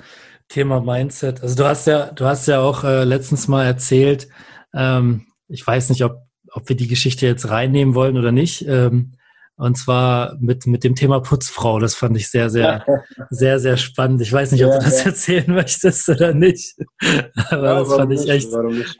[0.48, 1.42] Thema Mindset.
[1.42, 4.28] Also du hast ja, du hast ja auch äh, letztens mal erzählt,
[4.74, 8.66] ähm, ich weiß nicht, ob, ob wir die Geschichte jetzt reinnehmen wollen oder nicht.
[8.66, 9.12] Ähm,
[9.56, 11.80] und zwar mit, mit dem Thema Putzfrau.
[11.80, 12.84] Das fand ich sehr, sehr,
[13.30, 14.22] sehr, sehr spannend.
[14.22, 16.76] Ich weiß nicht, ob du das erzählen möchtest oder nicht.
[17.50, 18.48] Aber ja, das fand ich echt,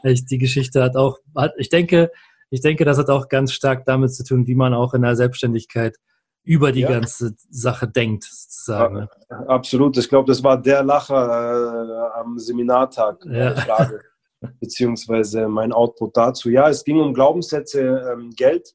[0.03, 2.11] echt, die Geschichte hat auch, hat, ich denke,
[2.51, 5.15] ich denke, das hat auch ganz stark damit zu tun, wie man auch in der
[5.15, 5.97] Selbstständigkeit
[6.43, 9.07] über die ganze Sache denkt, sozusagen.
[9.47, 9.97] Absolut.
[9.97, 13.23] Ich glaube, das war der Lacher äh, am Seminartag.
[13.25, 13.55] Ja.
[13.55, 14.01] Frage,
[14.59, 16.49] beziehungsweise mein Output dazu.
[16.49, 18.73] Ja, es ging um Glaubenssätze, ähm, Geld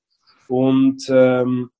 [0.49, 1.71] und ähm,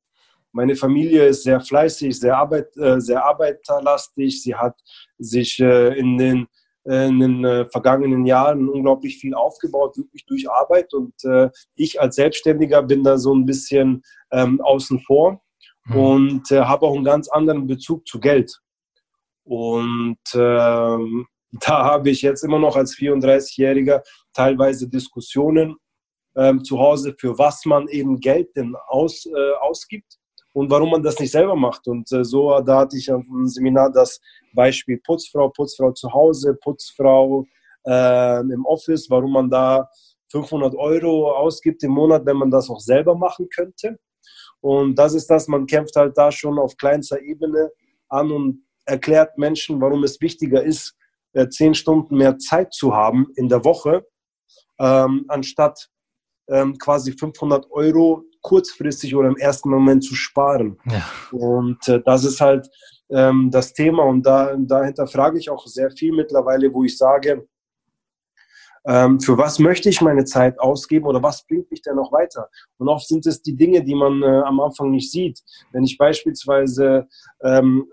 [0.53, 4.43] meine Familie ist sehr fleißig, sehr, arbeit, äh, sehr arbeiterlastig.
[4.43, 4.75] Sie hat
[5.19, 6.47] sich äh, in den,
[6.85, 10.95] äh, in den äh, vergangenen Jahren unglaublich viel aufgebaut, wirklich durch Arbeit.
[10.95, 15.43] Und äh, ich als Selbstständiger bin da so ein bisschen ähm, außen vor
[15.87, 15.97] mhm.
[15.97, 18.61] und äh, habe auch einen ganz anderen Bezug zu Geld.
[19.45, 25.77] Und ähm, da habe ich jetzt immer noch als 34-Jähriger teilweise Diskussionen
[26.37, 30.19] ähm, zu Hause, für was man eben Geld denn aus, äh, ausgibt
[30.53, 31.87] und warum man das nicht selber macht.
[31.87, 34.21] Und äh, so, da hatte ich auf dem Seminar das
[34.55, 37.47] Beispiel Putzfrau, Putzfrau zu Hause, Putzfrau
[37.87, 39.89] äh, im Office, warum man da
[40.31, 43.99] 500 Euro ausgibt im Monat, wenn man das auch selber machen könnte.
[44.61, 47.71] Und das ist das, man kämpft halt da schon auf kleinster Ebene
[48.09, 50.97] an und erklärt Menschen, warum es wichtiger ist,
[51.33, 54.07] äh, zehn Stunden mehr Zeit zu haben in der Woche,
[54.79, 55.89] ähm, anstatt
[56.49, 60.79] ähm, quasi 500 Euro kurzfristig oder im ersten Moment zu sparen.
[60.87, 61.05] Ja.
[61.33, 62.69] Und äh, das ist halt
[63.11, 67.47] ähm, das Thema und da, dahinter frage ich auch sehr viel mittlerweile, wo ich sage,
[68.87, 72.49] ähm, für was möchte ich meine Zeit ausgeben oder was bringt mich denn noch weiter?
[72.79, 75.41] Und oft sind es die Dinge, die man äh, am Anfang nicht sieht.
[75.73, 77.09] Wenn ich beispielsweise
[77.43, 77.91] ähm,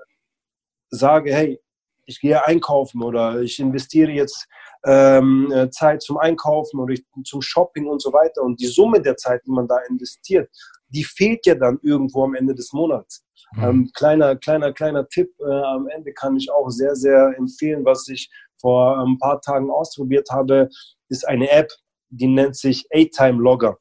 [0.89, 1.59] sage, hey,
[2.05, 4.47] ich gehe einkaufen oder ich investiere jetzt
[4.85, 8.43] ähm, äh, Zeit zum Einkaufen oder zum Shopping und so weiter.
[8.43, 10.49] Und die Summe der Zeit, die man da investiert,
[10.89, 13.25] die fehlt ja dann irgendwo am Ende des Monats.
[13.53, 13.63] Mhm.
[13.63, 18.07] Ähm, kleiner, kleiner, kleiner Tipp äh, am Ende kann ich auch sehr, sehr empfehlen, was
[18.07, 18.29] ich
[18.63, 20.69] vor ein paar Tagen ausprobiert habe,
[21.09, 21.67] ist eine App,
[22.09, 23.77] die nennt sich A-Time Logger.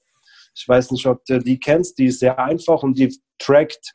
[0.57, 3.95] Ich weiß nicht, ob du die kennst, die ist sehr einfach und die trackt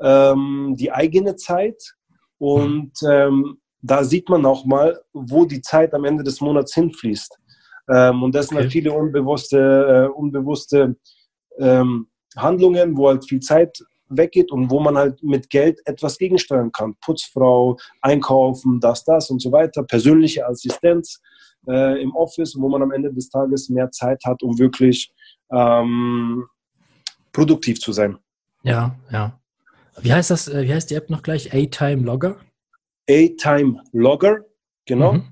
[0.00, 1.94] ähm, die eigene Zeit
[2.38, 7.38] und ähm, da sieht man auch mal, wo die Zeit am Ende des Monats hinfließt.
[7.90, 8.54] Ähm, und das okay.
[8.54, 10.96] sind halt viele unbewusste, äh, unbewusste
[11.58, 13.78] ähm, Handlungen, wo halt viel Zeit
[14.08, 16.94] weggeht und wo man halt mit Geld etwas gegensteuern kann.
[17.00, 21.20] Putzfrau, Einkaufen, das, das und so weiter, persönliche Assistenz
[21.68, 25.12] äh, im Office, wo man am Ende des Tages mehr Zeit hat, um wirklich
[25.50, 26.46] ähm,
[27.32, 28.18] produktiv zu sein.
[28.62, 29.38] Ja, ja.
[30.00, 31.54] Wie heißt das, äh, wie heißt die App noch gleich?
[31.54, 32.36] A-Time Logger?
[33.08, 34.44] A-Time Logger,
[34.86, 35.14] genau.
[35.14, 35.24] Mhm.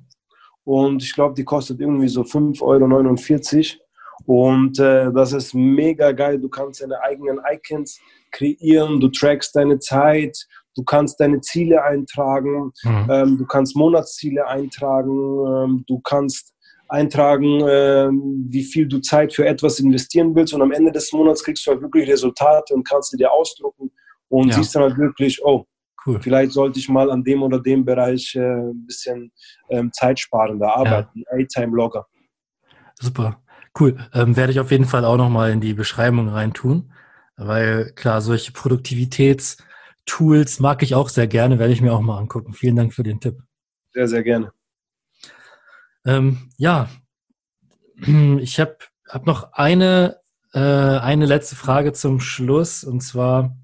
[0.64, 3.81] Und ich glaube, die kostet irgendwie so 5,49 Euro.
[4.26, 6.38] Und äh, das ist mega geil.
[6.38, 8.00] Du kannst deine eigenen Icons
[8.30, 10.46] kreieren, du trackst deine Zeit,
[10.76, 13.08] du kannst deine Ziele eintragen, mhm.
[13.10, 16.54] ähm, du kannst Monatsziele eintragen, ähm, du kannst
[16.88, 20.54] eintragen, ähm, wie viel du Zeit für etwas investieren willst.
[20.54, 23.90] Und am Ende des Monats kriegst du halt wirklich Resultate und kannst sie dir ausdrucken
[24.28, 24.54] und ja.
[24.54, 25.66] siehst dann halt wirklich, oh,
[26.04, 26.20] Cool.
[26.20, 29.30] Vielleicht sollte ich mal an dem oder dem Bereich äh, ein bisschen
[29.68, 31.22] ähm, zeitsparender arbeiten.
[31.30, 31.38] Ja.
[31.38, 32.06] A-Time-Logger.
[33.00, 33.40] Super.
[33.78, 33.96] Cool.
[34.12, 36.92] Ähm, werde ich auf jeden Fall auch nochmal in die Beschreibung reintun.
[37.36, 42.52] Weil klar, solche Produktivitätstools mag ich auch sehr gerne, werde ich mir auch mal angucken.
[42.52, 43.38] Vielen Dank für den Tipp.
[43.92, 44.52] Sehr, sehr gerne.
[46.04, 46.88] Ähm, ja,
[47.96, 48.76] ich habe
[49.08, 50.20] hab noch eine,
[50.52, 52.84] äh, eine letzte Frage zum Schluss.
[52.84, 53.56] Und zwar,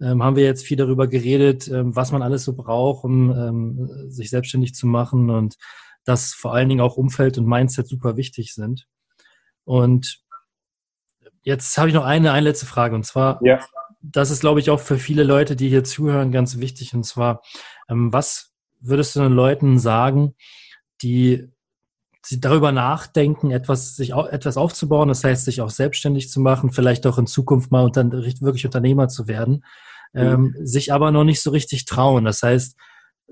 [0.00, 4.10] ähm, haben wir jetzt viel darüber geredet, ähm, was man alles so braucht, um ähm,
[4.10, 5.56] sich selbstständig zu machen und
[6.04, 8.86] dass vor allen Dingen auch Umfeld und Mindset super wichtig sind.
[9.66, 10.22] Und
[11.42, 13.60] jetzt habe ich noch eine, eine letzte Frage und zwar, ja.
[14.00, 17.42] das ist glaube ich auch für viele Leute, die hier zuhören, ganz wichtig und zwar,
[17.88, 20.34] ähm, was würdest du den Leuten sagen,
[21.02, 21.48] die
[22.30, 27.18] darüber nachdenken, etwas, sich etwas aufzubauen, das heißt, sich auch selbstständig zu machen, vielleicht auch
[27.18, 29.64] in Zukunft mal unter, wirklich Unternehmer zu werden,
[30.12, 30.20] mhm.
[30.20, 32.24] ähm, sich aber noch nicht so richtig trauen.
[32.24, 32.76] Das heißt,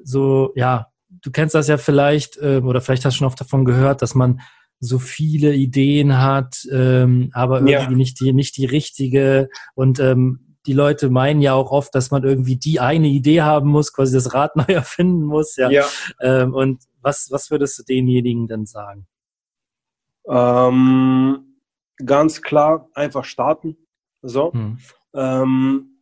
[0.03, 3.65] so, ja, du kennst das ja vielleicht, äh, oder vielleicht hast du schon oft davon
[3.65, 4.41] gehört, dass man
[4.85, 7.91] so viele Ideen hat, ähm, aber irgendwie ja.
[7.91, 12.25] nicht die, nicht die richtige und ähm, die Leute meinen ja auch oft, dass man
[12.25, 15.71] irgendwie die eine Idee haben muss, quasi das Rad neu erfinden muss, ja.
[15.71, 15.85] ja.
[16.21, 19.07] Ähm, und was, was würdest du denjenigen denn sagen?
[20.27, 21.59] Ähm,
[22.05, 23.77] ganz klar, einfach starten.
[24.23, 24.53] So.
[24.53, 24.79] Hm.
[25.15, 26.01] Ähm,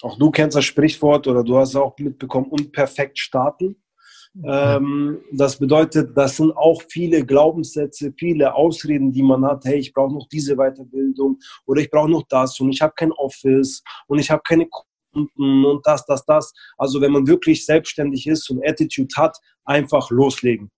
[0.00, 3.81] auch du kennst das Sprichwort oder du hast auch mitbekommen, unperfekt starten.
[4.44, 9.64] Ähm, das bedeutet, das sind auch viele Glaubenssätze, viele Ausreden, die man hat.
[9.64, 13.12] Hey, ich brauche noch diese Weiterbildung oder ich brauche noch das und ich habe kein
[13.12, 16.52] Office und ich habe keine Kunden und das, das, das.
[16.78, 20.70] Also wenn man wirklich selbstständig ist und Attitude hat, einfach loslegen.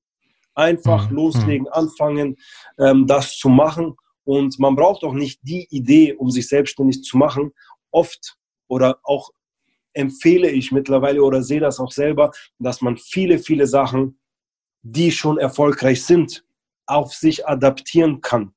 [0.56, 1.16] Einfach mhm.
[1.16, 2.36] loslegen, anfangen,
[2.78, 3.94] ähm, das zu machen.
[4.24, 7.52] Und man braucht auch nicht die Idee, um sich selbstständig zu machen.
[7.92, 8.36] Oft
[8.68, 9.30] oder auch
[9.94, 14.18] empfehle ich mittlerweile oder sehe das auch selber, dass man viele, viele Sachen,
[14.82, 16.44] die schon erfolgreich sind,
[16.86, 18.52] auf sich adaptieren kann.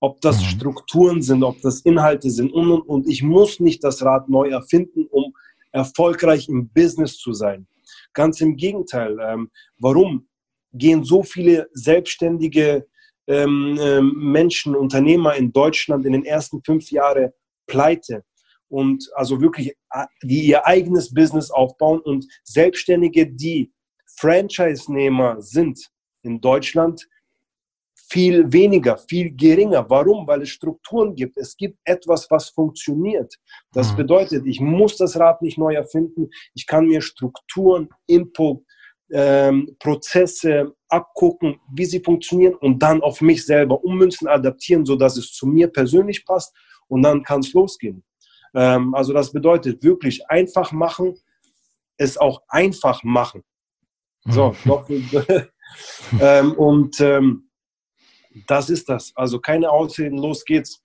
[0.00, 0.44] Ob das mhm.
[0.46, 3.08] Strukturen sind, ob das Inhalte sind und, und, und.
[3.08, 5.34] Ich muss nicht das Rad neu erfinden, um
[5.72, 7.66] erfolgreich im Business zu sein.
[8.14, 9.18] Ganz im Gegenteil.
[9.20, 10.28] Ähm, warum
[10.72, 12.86] gehen so viele selbstständige
[13.26, 17.30] ähm, äh, Menschen, Unternehmer in Deutschland in den ersten fünf Jahren
[17.66, 18.24] pleite?
[18.68, 19.74] und also wirklich,
[20.22, 23.72] die ihr eigenes Business aufbauen und Selbstständige, die
[24.16, 25.90] Franchise-Nehmer sind
[26.22, 27.08] in Deutschland,
[28.10, 29.88] viel weniger, viel geringer.
[29.88, 30.26] Warum?
[30.26, 31.36] Weil es Strukturen gibt.
[31.36, 33.34] Es gibt etwas, was funktioniert.
[33.72, 33.96] Das mhm.
[33.96, 36.30] bedeutet, ich muss das Rad nicht neu erfinden.
[36.54, 38.64] Ich kann mir Strukturen, Input,
[39.10, 45.32] ähm, Prozesse abgucken, wie sie funktionieren und dann auf mich selber ummünzen, adaptieren, sodass es
[45.32, 46.54] zu mir persönlich passt
[46.88, 48.02] und dann kann es losgehen.
[48.58, 51.14] Ähm, also das bedeutet wirklich einfach machen,
[51.96, 53.44] es auch einfach machen.
[54.24, 54.88] So, noch,
[56.20, 57.50] ähm, und ähm,
[58.48, 59.12] das ist das.
[59.14, 60.82] Also keine Ausreden, los geht's.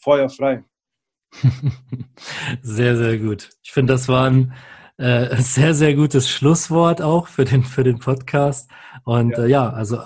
[0.00, 0.64] Feuer frei.
[2.62, 3.50] Sehr, sehr gut.
[3.62, 4.52] Ich finde, das war ein
[4.98, 8.68] äh, sehr, sehr gutes Schlusswort auch für den, für den Podcast.
[9.04, 9.98] Und ja, äh, ja also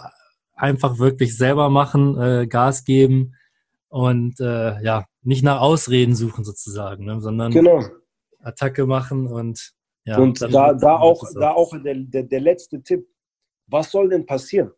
[0.55, 3.35] einfach wirklich selber machen, äh, Gas geben
[3.89, 7.85] und äh, ja, nicht nach Ausreden suchen sozusagen, ne, sondern genau.
[8.41, 9.77] Attacke machen und
[10.07, 10.19] ja.
[10.19, 13.09] Und da, da auch, da auch der, der, der letzte Tipp.
[13.67, 14.71] Was soll denn passieren?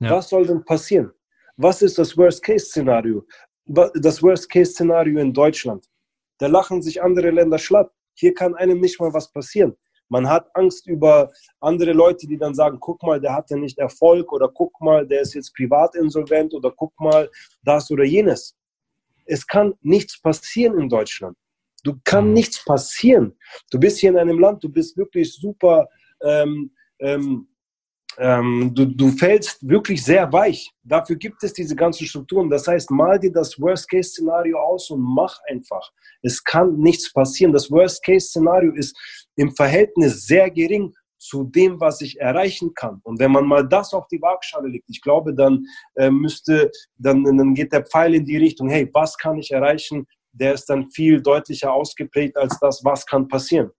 [0.00, 0.12] Ja.
[0.12, 1.12] Was soll denn passieren?
[1.56, 3.26] Was ist das Worst-Case-Szenario?
[3.66, 5.86] Das Worst-Case-Szenario in Deutschland.
[6.38, 7.92] Da lachen sich andere Länder schlapp.
[8.14, 9.76] Hier kann einem nicht mal was passieren.
[10.12, 14.32] Man hat Angst über andere Leute, die dann sagen, guck mal, der hatte nicht Erfolg
[14.32, 17.28] oder guck mal, der ist jetzt privat insolvent oder guck mal,
[17.64, 18.54] das oder jenes
[19.26, 21.36] es kann nichts passieren in Deutschland.
[21.84, 22.34] Du kann mhm.
[22.34, 23.34] nichts passieren.
[23.70, 25.88] Du bist hier in einem Land, du bist wirklich super,
[26.22, 27.48] ähm, ähm,
[28.18, 30.70] ähm, du, du fällst wirklich sehr weich.
[30.82, 32.50] Dafür gibt es diese ganzen Strukturen.
[32.50, 35.90] Das heißt, mal dir das Worst-Case-Szenario aus und mach einfach.
[36.20, 37.52] Es kann nichts passieren.
[37.52, 38.94] Das Worst-Case-Szenario ist
[39.36, 43.00] im Verhältnis sehr gering zu dem, was ich erreichen kann.
[43.04, 45.64] Und wenn man mal das auf die Waagschale legt, ich glaube, dann
[45.94, 50.06] äh, müsste, dann, dann geht der Pfeil in die Richtung, hey, was kann ich erreichen?
[50.32, 53.70] Der ist dann viel deutlicher ausgeprägt als das, was kann passieren.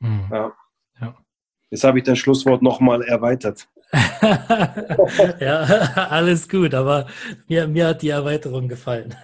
[0.00, 0.28] Mhm.
[0.32, 0.52] Ja.
[1.00, 1.14] ja.
[1.70, 3.68] Jetzt habe ich das Schlusswort nochmal erweitert.
[5.40, 5.62] ja,
[6.10, 7.06] alles gut, aber
[7.46, 9.14] mir, mir hat die Erweiterung gefallen.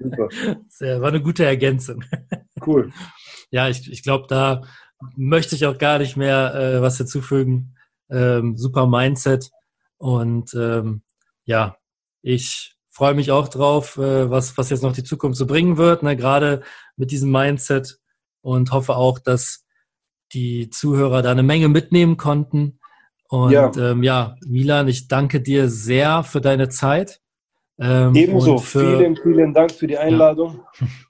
[0.00, 0.28] Super.
[0.68, 2.04] Sehr, war eine gute Ergänzung.
[2.68, 2.92] Cool.
[3.50, 4.62] Ja, ich, ich glaube, da
[5.16, 7.74] möchte ich auch gar nicht mehr äh, was hinzufügen.
[8.10, 9.50] Ähm, super Mindset.
[9.96, 11.02] Und ähm,
[11.44, 11.76] ja,
[12.22, 16.02] ich freue mich auch drauf, äh, was, was jetzt noch die Zukunft so bringen wird,
[16.02, 16.62] ne, gerade
[16.96, 17.98] mit diesem Mindset
[18.42, 19.64] und hoffe auch, dass
[20.32, 22.80] die Zuhörer da eine Menge mitnehmen konnten.
[23.28, 27.20] Und ja, ähm, ja Milan, ich danke dir sehr für deine Zeit.
[27.78, 30.62] Ähm, Ebenso, für, vielen, vielen Dank für die Einladung.
[30.80, 30.86] Ja.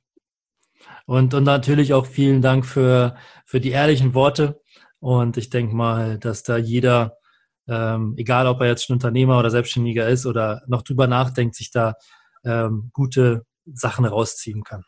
[1.08, 4.60] Und, und natürlich auch vielen Dank für, für die ehrlichen Worte.
[5.00, 7.16] Und ich denke mal, dass da jeder,
[7.66, 11.70] ähm, egal ob er jetzt schon Unternehmer oder Selbstständiger ist oder noch drüber nachdenkt, sich
[11.70, 11.94] da
[12.44, 14.84] ähm, gute Sachen rausziehen kann.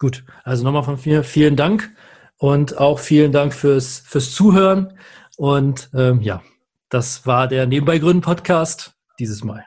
[0.00, 1.94] Gut, also nochmal von mir vielen Dank
[2.38, 4.98] und auch vielen Dank fürs, fürs Zuhören.
[5.36, 6.42] Und ähm, ja,
[6.88, 9.66] das war der Nebenbei Gründen Podcast dieses Mal.